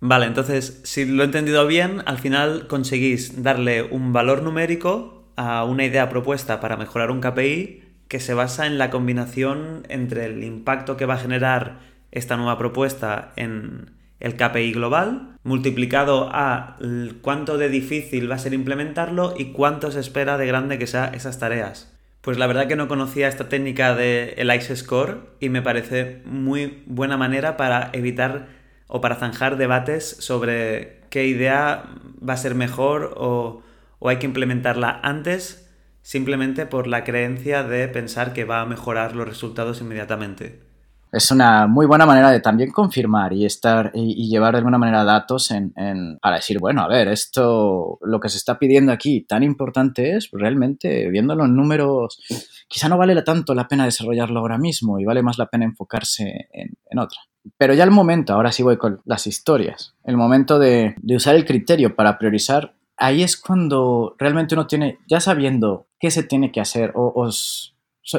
Vale, 0.00 0.26
entonces, 0.26 0.80
si 0.84 1.06
lo 1.06 1.22
he 1.22 1.26
entendido 1.26 1.66
bien, 1.66 2.02
al 2.04 2.18
final 2.18 2.66
conseguís 2.66 3.42
darle 3.42 3.82
un 3.82 4.12
valor 4.12 4.42
numérico 4.42 5.32
a 5.36 5.64
una 5.64 5.84
idea 5.84 6.08
propuesta 6.08 6.60
para 6.60 6.76
mejorar 6.76 7.10
un 7.10 7.20
KPI 7.20 7.82
que 8.08 8.20
se 8.20 8.34
basa 8.34 8.66
en 8.66 8.76
la 8.76 8.90
combinación 8.90 9.84
entre 9.88 10.26
el 10.26 10.44
impacto 10.44 10.96
que 10.96 11.06
va 11.06 11.14
a 11.14 11.18
generar 11.18 11.80
esta 12.10 12.36
nueva 12.36 12.58
propuesta 12.58 13.32
en 13.36 13.96
el 14.24 14.36
KPI 14.36 14.72
global, 14.72 15.36
multiplicado 15.42 16.30
a 16.32 16.78
cuánto 17.20 17.58
de 17.58 17.68
difícil 17.68 18.30
va 18.30 18.36
a 18.36 18.38
ser 18.38 18.54
implementarlo 18.54 19.34
y 19.36 19.52
cuánto 19.52 19.90
se 19.90 20.00
espera 20.00 20.38
de 20.38 20.46
grande 20.46 20.78
que 20.78 20.86
sean 20.86 21.14
esas 21.14 21.38
tareas. 21.38 21.94
Pues 22.22 22.38
la 22.38 22.46
verdad 22.46 22.66
que 22.66 22.74
no 22.74 22.88
conocía 22.88 23.28
esta 23.28 23.50
técnica 23.50 23.94
de 23.94 24.32
el 24.38 24.52
ICE 24.52 24.76
Score 24.76 25.36
y 25.40 25.50
me 25.50 25.60
parece 25.60 26.22
muy 26.24 26.82
buena 26.86 27.18
manera 27.18 27.58
para 27.58 27.90
evitar 27.92 28.48
o 28.86 29.02
para 29.02 29.16
zanjar 29.16 29.58
debates 29.58 30.16
sobre 30.20 31.02
qué 31.10 31.26
idea 31.26 31.84
va 32.26 32.32
a 32.32 32.38
ser 32.38 32.54
mejor 32.54 33.12
o, 33.18 33.62
o 33.98 34.08
hay 34.08 34.16
que 34.16 34.26
implementarla 34.26 35.00
antes 35.02 35.70
simplemente 36.00 36.64
por 36.64 36.86
la 36.86 37.04
creencia 37.04 37.62
de 37.62 37.88
pensar 37.88 38.32
que 38.32 38.44
va 38.44 38.62
a 38.62 38.66
mejorar 38.66 39.14
los 39.14 39.28
resultados 39.28 39.82
inmediatamente 39.82 40.73
es 41.14 41.30
una 41.30 41.68
muy 41.68 41.86
buena 41.86 42.06
manera 42.06 42.30
de 42.30 42.40
también 42.40 42.72
confirmar 42.72 43.32
y 43.32 43.44
estar 43.44 43.92
y, 43.94 44.28
llevar 44.28 44.52
de 44.52 44.58
alguna 44.58 44.78
manera 44.78 45.04
datos 45.04 45.50
en, 45.52 45.72
para 46.20 46.36
decir, 46.36 46.58
bueno, 46.58 46.82
a 46.82 46.88
ver, 46.88 47.08
esto, 47.08 47.98
lo 48.02 48.18
que 48.20 48.28
se 48.28 48.38
está 48.38 48.58
pidiendo 48.58 48.90
aquí 48.90 49.20
tan 49.20 49.44
importante 49.44 50.16
es, 50.16 50.30
realmente, 50.32 51.08
viéndolo 51.10 51.44
en 51.44 51.54
números, 51.54 52.20
quizá 52.68 52.88
no 52.88 52.98
vale 52.98 53.20
tanto 53.22 53.54
la 53.54 53.68
pena 53.68 53.84
desarrollarlo 53.84 54.40
ahora 54.40 54.58
mismo 54.58 54.98
y 54.98 55.04
vale 55.04 55.22
más 55.22 55.38
la 55.38 55.46
pena 55.46 55.64
enfocarse 55.64 56.48
en, 56.52 56.98
otra. 56.98 57.20
Pero 57.56 57.74
ya 57.74 57.84
el 57.84 57.90
momento, 57.90 58.32
ahora 58.32 58.50
sí 58.50 58.62
voy 58.62 58.76
con 58.76 59.00
las 59.04 59.26
historias, 59.26 59.94
el 60.04 60.16
momento 60.16 60.58
de, 60.58 60.96
usar 61.14 61.36
el 61.36 61.44
criterio 61.44 61.94
para 61.94 62.18
priorizar, 62.18 62.74
ahí 62.96 63.22
es 63.22 63.36
cuando 63.36 64.16
realmente 64.18 64.54
uno 64.54 64.66
tiene, 64.66 64.98
ya 65.06 65.20
sabiendo 65.20 65.86
qué 66.00 66.10
se 66.10 66.24
tiene 66.24 66.50
que 66.50 66.60
hacer 66.60 66.92
o 66.96 67.28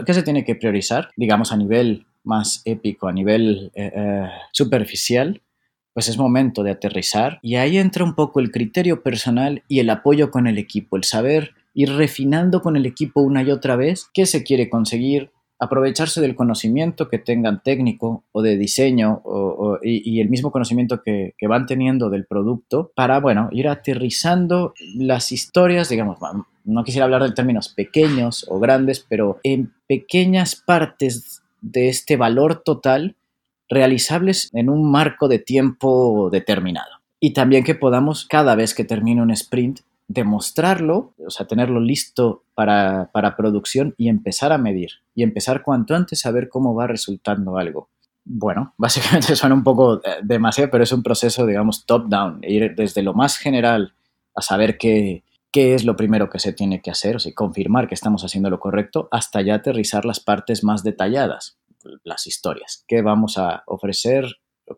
qué 0.06 0.14
se 0.14 0.24
tiene 0.24 0.46
que 0.46 0.56
priorizar, 0.56 1.10
digamos 1.18 1.52
a 1.52 1.58
nivel 1.58 2.06
más 2.26 2.62
épico, 2.66 3.08
a 3.08 3.14
nivel 3.14 3.72
eh, 3.76 3.92
eh, 3.96 4.30
superficial, 4.52 5.42
pues 5.94 6.10
es 6.10 6.18
momento 6.18 6.64
de 6.64 6.72
aterrizar. 6.72 7.40
Y 7.42 7.56
ahí 7.56 7.78
entra 7.78 8.04
un 8.04 8.16
poco 8.16 8.40
el 8.40 8.52
criterio 8.52 9.02
personal 9.02 9.64
y 9.68 9.80
el 9.80 9.90
apoyo 9.90 10.32
con 10.32 10.48
el 10.48 10.58
equipo, 10.58 10.98
el 10.98 11.04
saber 11.04 11.52
ir 11.74 11.92
refinando 11.92 12.62
con 12.62 12.76
el 12.76 12.86
equipo 12.86 13.22
una 13.22 13.44
y 13.44 13.52
otra 13.52 13.76
vez 13.76 14.10
qué 14.14 14.26
se 14.26 14.44
quiere 14.44 14.70
conseguir, 14.70 15.32
aprovecharse 15.60 16.22
del 16.22 16.36
conocimiento 16.36 17.08
que 17.08 17.18
tengan 17.18 17.64
técnico 17.64 18.26
o 18.32 18.42
de 18.42 18.58
diseño 18.58 19.22
y, 19.82 20.20
el 20.20 20.30
mismo 20.30 20.52
conocimiento 20.52 21.02
que, 21.02 21.34
que, 21.38 21.48
van 21.48 21.66
teniendo 21.66 22.10
del 22.10 22.26
producto 22.26 22.92
para, 22.96 23.20
bueno, 23.20 23.48
ir 23.52 23.68
aterrizando 23.70 24.74
las 24.96 25.32
historias, 25.32 25.90
digamos, 25.90 26.18
no 26.66 26.84
quisiera 26.84 27.06
hablar 27.06 27.24
de 27.24 27.32
términos 27.32 27.70
pequeños 27.70 28.46
o 28.50 28.60
grandes, 28.60 29.06
pero 29.08 29.40
en 29.44 29.74
pequeñas 29.88 30.56
partes 30.56 31.42
de 31.66 31.90
este 31.90 32.16
valor 32.16 32.62
total 32.64 33.16
realizables 33.68 34.52
en 34.54 34.70
un 34.70 34.90
marco 34.90 35.28
de 35.28 35.40
tiempo 35.40 36.30
determinado. 36.32 36.92
Y 37.20 37.34
también 37.34 37.64
que 37.64 37.76
podamos, 37.76 38.26
cada 38.26 38.56
vez 38.56 38.76
que 38.76 38.84
termine 38.84 39.22
un 39.22 39.32
sprint, 39.32 39.80
demostrarlo, 40.08 41.14
o 41.26 41.32
sea, 41.32 41.48
tenerlo 41.48 41.80
listo 41.80 42.44
para, 42.54 43.10
producción 43.36 43.96
y 43.98 44.10
empezar 44.10 44.52
a 44.52 44.60
medir. 44.60 44.92
Y 45.16 45.24
empezar 45.24 45.64
cuanto 45.64 45.96
antes 45.96 46.26
a 46.26 46.32
ver 46.32 46.50
cómo 46.50 46.76
va 46.76 46.86
resultando 46.86 47.58
algo. 47.58 47.90
Bueno, 48.24 48.74
básicamente 48.78 49.36
suena 49.36 49.56
un 49.56 49.64
poco 49.64 49.96
eh, 50.04 50.20
demasiado, 50.22 50.70
pero 50.70 50.84
es 50.84 50.92
un 50.92 51.02
proceso, 51.02 51.48
digamos, 51.48 51.86
top-down, 51.88 52.42
ir 52.44 52.76
desde 52.76 53.02
lo 53.02 53.16
más 53.16 53.38
general 53.38 53.94
a 54.36 54.42
saber 54.42 54.78
qué, 54.78 55.24
qué 55.56 55.74
es 55.74 55.86
lo 55.86 55.96
primero 55.96 56.30
que 56.30 56.40
se 56.40 56.52
tiene 56.52 56.82
que 56.82 56.92
hacer, 56.92 57.16
o 57.16 57.20
sea, 57.20 57.34
confirmar 57.34 57.88
que 57.88 57.96
estamos 57.96 58.26
haciendo 58.26 58.50
lo 58.50 58.60
correcto, 58.60 59.08
hasta 59.10 59.42
ya 59.42 59.56
aterrizar 59.56 60.04
las 60.04 60.20
partes 60.20 60.66
más 60.66 60.84
detalladas, 60.84 61.58
las 62.04 62.28
historias. 62.28 62.84
¿Qué 62.88 63.02
vamos 63.02 63.38
a 63.38 63.64
ofrecer 63.66 64.26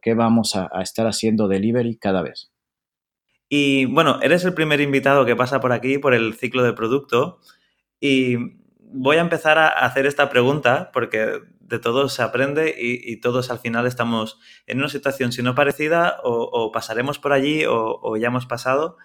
qué 0.01 0.13
vamos 0.13 0.55
a, 0.55 0.69
estar 0.81 1.07
haciendo 1.07 1.47
delivery 1.47 1.97
cada 1.97 2.21
vez. 2.21 2.51
Y 3.49 3.85
bueno, 3.85 4.19
eres 4.21 4.43
el 4.43 4.53
primer 4.53 4.81
invitado 4.81 5.25
que 5.25 5.35
pasa 5.35 5.61
por 5.61 5.71
aquí 5.71 5.97
por 5.97 6.13
el 6.13 6.33
ciclo 6.33 6.63
de 6.63 6.73
producto 6.73 7.39
y 7.99 8.35
voy 8.79 9.17
a 9.17 9.21
empezar 9.21 9.57
a 9.57 9.69
hacer 9.69 10.05
esta 10.05 10.29
pregunta 10.29 10.91
porque 10.93 11.39
de 11.59 11.79
todos 11.79 12.13
se 12.13 12.23
aprende 12.23 12.75
y, 12.77 13.19
todos 13.19 13.51
al 13.51 13.59
final 13.59 13.85
estamos 13.87 14.39
en 14.67 14.79
una 14.79 14.87
situación, 14.89 15.33
si 15.33 15.43
no 15.43 15.55
parecida, 15.55 16.17
o, 16.23 16.71
pasaremos 16.71 17.19
por 17.19 17.33
allí 17.33 17.65
o, 17.67 18.15
ya 18.17 18.27
hemos 18.27 18.45
pasado. 18.45 18.97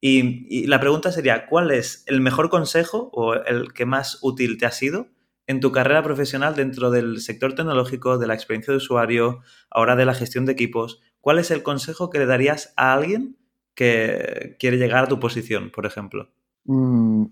Y, 0.00 0.66
la 0.66 0.80
pregunta 0.80 1.10
sería, 1.12 1.46
¿cuál 1.46 1.70
es 1.70 2.04
el 2.06 2.20
mejor 2.20 2.48
consejo 2.50 3.10
o 3.12 3.34
el 3.34 3.72
que 3.72 3.86
más 3.86 4.18
útil 4.22 4.58
te 4.58 4.66
ha 4.66 4.70
sido 4.70 5.08
en 5.46 5.60
tu 5.60 5.72
carrera 5.72 6.02
profesional 6.02 6.54
dentro 6.54 6.90
del 6.90 7.20
sector 7.20 7.54
tecnológico, 7.54 8.18
de 8.18 8.26
la 8.26 8.34
experiencia 8.34 8.72
de 8.72 8.78
usuario, 8.78 9.40
ahora 9.70 9.96
de 9.96 10.04
la 10.04 10.14
gestión 10.14 10.44
de 10.44 10.52
equipos? 10.52 11.00
¿Cuál 11.20 11.38
es 11.38 11.50
el 11.50 11.62
consejo 11.62 12.10
que 12.10 12.18
le 12.18 12.26
darías 12.26 12.72
a 12.76 12.92
alguien 12.92 13.36
que 13.74 14.56
quiere 14.58 14.76
llegar 14.76 15.04
a 15.04 15.08
tu 15.08 15.18
posición, 15.18 15.70
por 15.70 15.86
ejemplo? 15.86 16.30
Mm, 16.64 17.26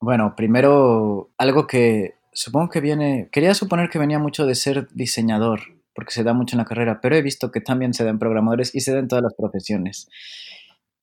bueno, 0.00 0.34
primero, 0.36 1.32
algo 1.36 1.66
que 1.66 2.14
supongo 2.32 2.70
que 2.70 2.80
viene, 2.80 3.28
quería 3.32 3.54
suponer 3.54 3.90
que 3.90 3.98
venía 3.98 4.18
mucho 4.18 4.46
de 4.46 4.54
ser 4.54 4.88
diseñador, 4.94 5.60
porque 5.92 6.12
se 6.12 6.22
da 6.22 6.32
mucho 6.32 6.54
en 6.54 6.58
la 6.58 6.64
carrera, 6.64 7.00
pero 7.00 7.16
he 7.16 7.22
visto 7.22 7.50
que 7.50 7.60
también 7.60 7.92
se 7.94 8.04
da 8.04 8.10
en 8.10 8.20
programadores 8.20 8.74
y 8.74 8.80
se 8.80 8.92
da 8.92 9.00
en 9.00 9.08
todas 9.08 9.24
las 9.24 9.34
profesiones. 9.34 10.08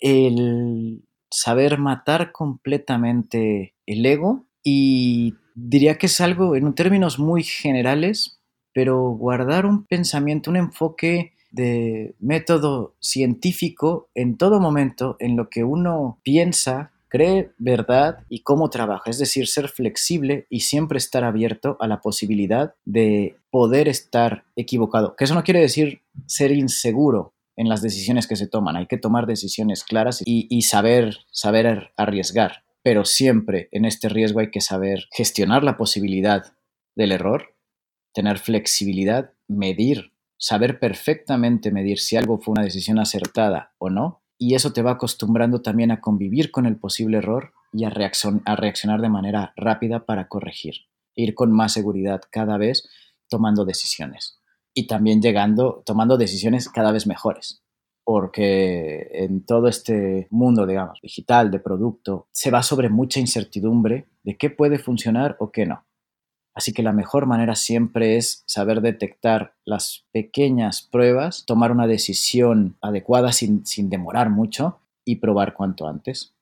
El 0.07 1.03
saber 1.31 1.79
matar 1.79 2.31
completamente 2.31 3.73
el 3.87 4.05
ego 4.05 4.45
y 4.63 5.33
diría 5.55 5.97
que 5.97 6.05
es 6.05 6.21
algo 6.21 6.55
en 6.55 6.75
términos 6.75 7.17
muy 7.17 7.41
generales, 7.41 8.39
pero 8.71 9.01
guardar 9.09 9.65
un 9.65 9.83
pensamiento, 9.87 10.51
un 10.51 10.57
enfoque 10.57 11.33
de 11.49 12.13
método 12.19 12.93
científico 12.99 14.11
en 14.13 14.37
todo 14.37 14.59
momento 14.59 15.15
en 15.19 15.35
lo 15.35 15.49
que 15.49 15.63
uno 15.63 16.19
piensa, 16.21 16.91
cree 17.07 17.49
verdad 17.57 18.19
y 18.29 18.43
cómo 18.43 18.69
trabaja, 18.69 19.09
es 19.09 19.17
decir, 19.17 19.47
ser 19.47 19.69
flexible 19.69 20.45
y 20.51 20.59
siempre 20.59 20.99
estar 20.99 21.23
abierto 21.23 21.77
a 21.79 21.87
la 21.87 22.01
posibilidad 22.01 22.75
de 22.85 23.37
poder 23.49 23.87
estar 23.87 24.43
equivocado, 24.55 25.15
que 25.15 25.23
eso 25.23 25.33
no 25.33 25.43
quiere 25.43 25.61
decir 25.61 26.03
ser 26.27 26.51
inseguro 26.51 27.34
en 27.55 27.69
las 27.69 27.81
decisiones 27.81 28.27
que 28.27 28.35
se 28.35 28.47
toman, 28.47 28.75
hay 28.75 28.87
que 28.87 28.97
tomar 28.97 29.25
decisiones 29.25 29.83
claras 29.83 30.21
y, 30.25 30.61
saber, 30.63 31.19
saber 31.31 31.91
arriesgar, 31.97 32.63
pero 32.83 33.05
siempre 33.05 33.69
en 33.71 33.85
este 33.85 34.09
riesgo 34.09 34.39
hay 34.39 34.51
que 34.51 34.61
saber 34.61 35.05
gestionar 35.11 35.63
la 35.63 35.77
posibilidad 35.77 36.43
del 36.95 37.11
error, 37.11 37.55
tener 38.13 38.39
flexibilidad, 38.39 39.31
medir, 39.47 40.11
saber 40.37 40.79
perfectamente 40.79 41.71
medir 41.71 41.99
si 41.99 42.17
algo 42.17 42.39
fue 42.39 42.53
una 42.53 42.63
decisión 42.63 42.99
acertada 42.99 43.73
o 43.77 43.89
no. 43.89 44.21
Y 44.37 44.55
eso 44.55 44.73
te 44.73 44.81
va 44.81 44.91
acostumbrando 44.91 45.61
también 45.61 45.91
a 45.91 46.01
convivir 46.01 46.51
con 46.51 46.65
el 46.65 46.77
posible 46.77 47.17
error 47.17 47.53
y 47.71 47.85
a, 47.85 47.87
a 47.89 48.55
reaccionar 48.55 49.01
de 49.01 49.09
manera 49.09 49.53
rápida 49.55 50.05
para 50.05 50.27
corregir, 50.27 50.87
ir 51.15 51.35
con 51.35 51.53
más 51.53 51.71
seguridad 51.71 52.21
cada 52.29 52.57
vez 52.57 52.89
tomando 53.29 53.63
decisiones 53.63 54.34
y 54.75 54.87
también 54.87 55.21
llegando, 55.21 55.81
tomando 55.85 56.17
decisiones 56.17 56.69
cada 56.69 56.91
vez 56.91 57.07
mejores, 57.07 57.63
porque 58.03 59.07
en 59.13 59.45
todo 59.45 59.67
este 59.67 60.27
mundo, 60.29 60.67
digamos, 60.67 60.99
digital, 61.01 61.49
de 61.49 61.59
producto, 61.59 62.27
se 62.31 62.51
va 62.51 62.61
sobre 62.61 62.89
mucha 62.89 63.19
incertidumbre 63.19 64.05
de 64.23 64.37
qué 64.37 64.51
puede 64.51 64.77
funcionar 64.77 65.37
o 65.39 65.51
qué 65.51 65.65
no. 65.65 65.85
Así 66.53 66.73
que 66.73 66.83
la 66.83 66.93
mejor 66.93 67.25
manera 67.25 67.55
siempre 67.55 68.17
es 68.17 68.43
saber 68.45 68.81
detectar 68.81 69.55
las 69.65 70.05
pequeñas 70.11 70.81
pruebas, 70.81 71.45
tomar 71.45 71.71
una 71.71 71.87
decisión 71.87 72.77
adecuada 72.81 73.31
sin, 73.31 73.63
demorar 73.89 74.29
mucho 74.29 74.79
y 75.05 75.17
probar 75.17 75.53
cuanto 75.53 75.87
antes. 75.87 76.34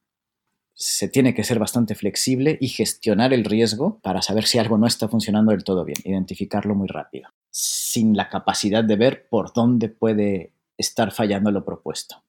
Se 0.74 1.08
tiene 1.08 1.34
que 1.34 1.44
ser 1.44 1.60
bastante 1.60 1.96
flexible 1.96 2.58
y 2.60 2.68
gestionar 2.68 3.34
el 3.34 3.46
riesgo 3.46 4.00
para 4.02 4.22
saber 4.22 4.46
si 4.46 4.58
algo 4.58 4.78
no 4.78 4.88
está 4.88 5.08
funcionando 5.08 5.52
del 5.52 5.64
todo 5.64 5.86
bien, 5.86 6.00
identificarlo 6.04 6.76
muy 6.76 6.88
rápido, 6.88 7.30
sin 7.52 8.18
la 8.18 8.30
capacidad 8.30 8.84
de 8.84 8.96
ver 8.96 9.28
por 9.30 9.54
dónde 9.54 9.90
puede 9.90 10.54
estar 10.78 11.12
fallando 11.12 11.52
lo 11.52 11.64
propuesto. 11.64 12.24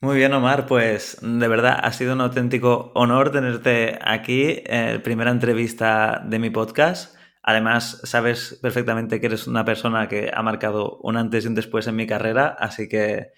Muy 0.00 0.16
bien, 0.16 0.32
Omar, 0.32 0.66
pues 0.66 1.18
de 1.22 1.46
verdad 1.46 1.78
ha 1.80 1.92
sido 1.92 2.14
un 2.14 2.20
auténtico 2.22 2.90
honor 2.96 3.30
tenerte 3.30 4.00
aquí, 4.02 4.60
en 4.66 5.00
primera 5.00 5.30
entrevista 5.30 6.20
de 6.26 6.40
mi 6.40 6.50
podcast. 6.50 7.16
Además, 7.40 8.00
sabes 8.02 8.58
perfectamente 8.60 9.20
que 9.20 9.26
eres 9.26 9.46
una 9.46 9.64
persona 9.64 10.08
que 10.08 10.32
ha 10.34 10.42
marcado 10.42 10.98
un 11.02 11.16
antes 11.16 11.44
y 11.44 11.46
un 11.48 11.54
después 11.54 11.86
en 11.86 11.94
mi 11.94 12.08
carrera, 12.08 12.48
así 12.58 12.88
que 12.88 13.28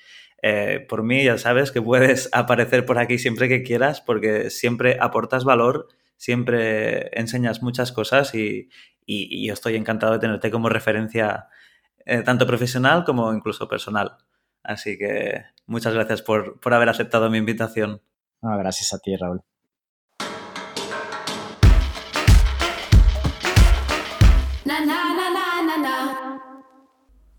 eh, 0.46 0.84
por 0.90 1.02
mí 1.02 1.24
ya 1.24 1.38
sabes 1.38 1.72
que 1.72 1.80
puedes 1.80 2.28
aparecer 2.32 2.84
por 2.84 2.98
aquí 2.98 3.18
siempre 3.18 3.48
que 3.48 3.62
quieras 3.62 4.02
porque 4.02 4.50
siempre 4.50 4.98
aportas 5.00 5.42
valor, 5.42 5.88
siempre 6.18 7.08
enseñas 7.18 7.62
muchas 7.62 7.92
cosas 7.92 8.34
y, 8.34 8.68
yo 9.06 9.54
estoy 9.54 9.76
encantado 9.76 10.12
de 10.12 10.18
tenerte 10.18 10.50
como 10.50 10.68
referencia 10.68 11.48
eh, 12.04 12.22
tanto 12.22 12.46
profesional 12.46 13.04
como 13.04 13.32
incluso 13.32 13.68
personal. 13.68 14.18
Así 14.62 14.98
que 14.98 15.44
muchas 15.66 15.94
gracias 15.94 16.20
por, 16.20 16.58
haber 16.64 16.90
aceptado 16.90 17.30
mi 17.30 17.38
invitación. 17.38 18.02
gracias 18.42 18.92
a 18.92 18.98
ti, 18.98 19.16
Raúl. 19.16 19.40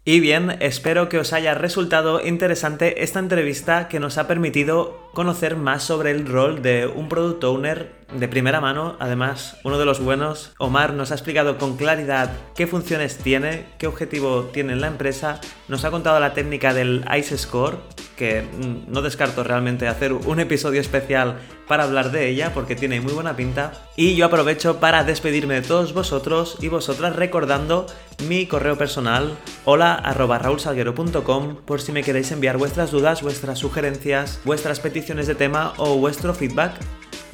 Y 0.08 0.20
bien, 0.20 0.58
espero 0.60 1.10
que 1.10 1.18
os 1.18 1.34
haya 1.34 1.56
resultado 1.56 2.24
interesante 2.24 3.02
esta 3.04 3.18
entrevista 3.18 3.88
que 3.88 4.00
nos 4.00 4.20
ha 4.20 4.28
permitido 4.28 5.10
conocer 5.16 5.56
más 5.56 5.82
sobre 5.82 6.12
el 6.12 6.28
rol 6.28 6.62
de 6.62 6.86
un 6.86 7.10
product 7.10 7.44
owner 7.44 7.92
de 8.14 8.28
primera 8.28 8.62
mano, 8.62 8.98
además 9.00 9.58
uno 9.64 9.80
de 9.80 9.86
los 9.86 10.00
buenos. 10.00 10.54
Omar 10.60 10.94
nos 10.94 11.10
ha 11.12 11.16
explicado 11.16 11.58
con 11.58 11.76
claridad 11.76 12.32
qué 12.56 12.68
funciones 12.68 13.18
tiene, 13.18 13.66
qué 13.80 13.88
objetivo 13.88 14.44
tiene 14.54 14.74
en 14.74 14.82
la 14.82 14.88
empresa, 14.88 15.42
nos 15.68 15.86
ha 15.86 15.90
contado 15.90 16.20
la 16.20 16.36
técnica 16.36 16.76
del 16.76 17.04
Ice 17.18 17.36
Score, 17.36 17.80
que 18.16 18.44
mm, 18.44 18.92
no 18.92 19.02
descarto 19.02 19.44
realmente 19.44 19.88
hacer 19.88 20.14
un 20.14 20.40
episodio 20.40 20.82
especial 20.82 21.40
para 21.68 21.84
hablar 21.84 22.12
de 22.12 22.30
ella 22.30 22.54
porque 22.54 22.76
tiene 22.76 23.02
muy 23.02 23.14
buena 23.14 23.36
pinta. 23.36 23.74
Y 23.96 24.16
yo 24.16 24.26
aprovecho 24.26 24.80
para 24.80 25.04
despedirme 25.04 25.56
de 25.56 25.68
todos 25.68 25.94
vosotros 25.94 26.58
y 26.62 26.68
vosotras 26.68 27.16
recordando 27.16 27.88
mi 28.28 28.48
correo 28.48 28.78
personal 28.78 29.38
hola 29.66 29.96
raulsalguero.com 29.98 31.58
por 31.66 31.82
si 31.82 31.92
me 31.92 32.04
queréis 32.04 32.32
enviar 32.32 32.58
vuestras 32.58 32.92
dudas, 32.92 33.22
vuestras 33.22 33.60
sugerencias, 33.60 34.40
vuestras 34.46 34.80
peticiones 34.80 35.28
de 35.28 35.36
tema 35.36 35.74
o 35.78 35.98
vuestro 35.98 36.34
feedback 36.34 36.74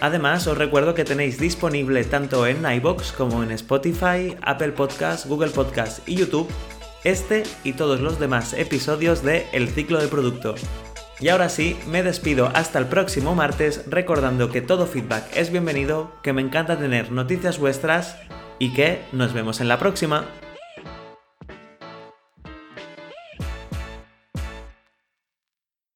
Además, 0.02 0.48
os 0.48 0.58
recuerdo 0.58 0.96
que 0.96 1.06
tenéis 1.06 1.40
disponible 1.40 2.04
tanto 2.04 2.48
en 2.48 2.66
iBox 2.66 3.12
como 3.12 3.44
en 3.44 3.52
Spotify, 3.52 4.36
Apple 4.42 4.72
Podcasts, 4.72 5.28
Google 5.28 5.52
Podcasts 5.52 6.02
y 6.08 6.16
YouTube 6.16 6.50
este 7.04 7.44
y 7.64 7.74
todos 7.74 8.00
los 8.00 8.20
demás 8.20 8.54
episodios 8.54 9.24
de 9.24 9.48
El 9.54 9.70
ciclo 9.70 10.00
de 10.00 10.08
producto. 10.08 10.56
Y 11.20 11.30
ahora 11.30 11.50
sí, 11.50 11.78
me 11.88 12.04
despido 12.04 12.48
hasta 12.54 12.80
el 12.80 12.88
próximo 12.88 13.36
martes 13.36 13.84
recordando 13.88 14.50
que 14.50 14.62
todo 14.62 14.88
feedback 14.88 15.26
es 15.36 15.52
bienvenido, 15.52 16.12
que 16.24 16.34
me 16.34 16.42
encanta 16.42 16.80
tener 16.80 17.12
noticias 17.12 17.60
vuestras 17.60 18.18
y 18.58 18.74
que 18.74 19.04
nos 19.12 19.34
vemos 19.34 19.62
en 19.62 19.68
la 19.68 19.78
próxima. 19.78 20.26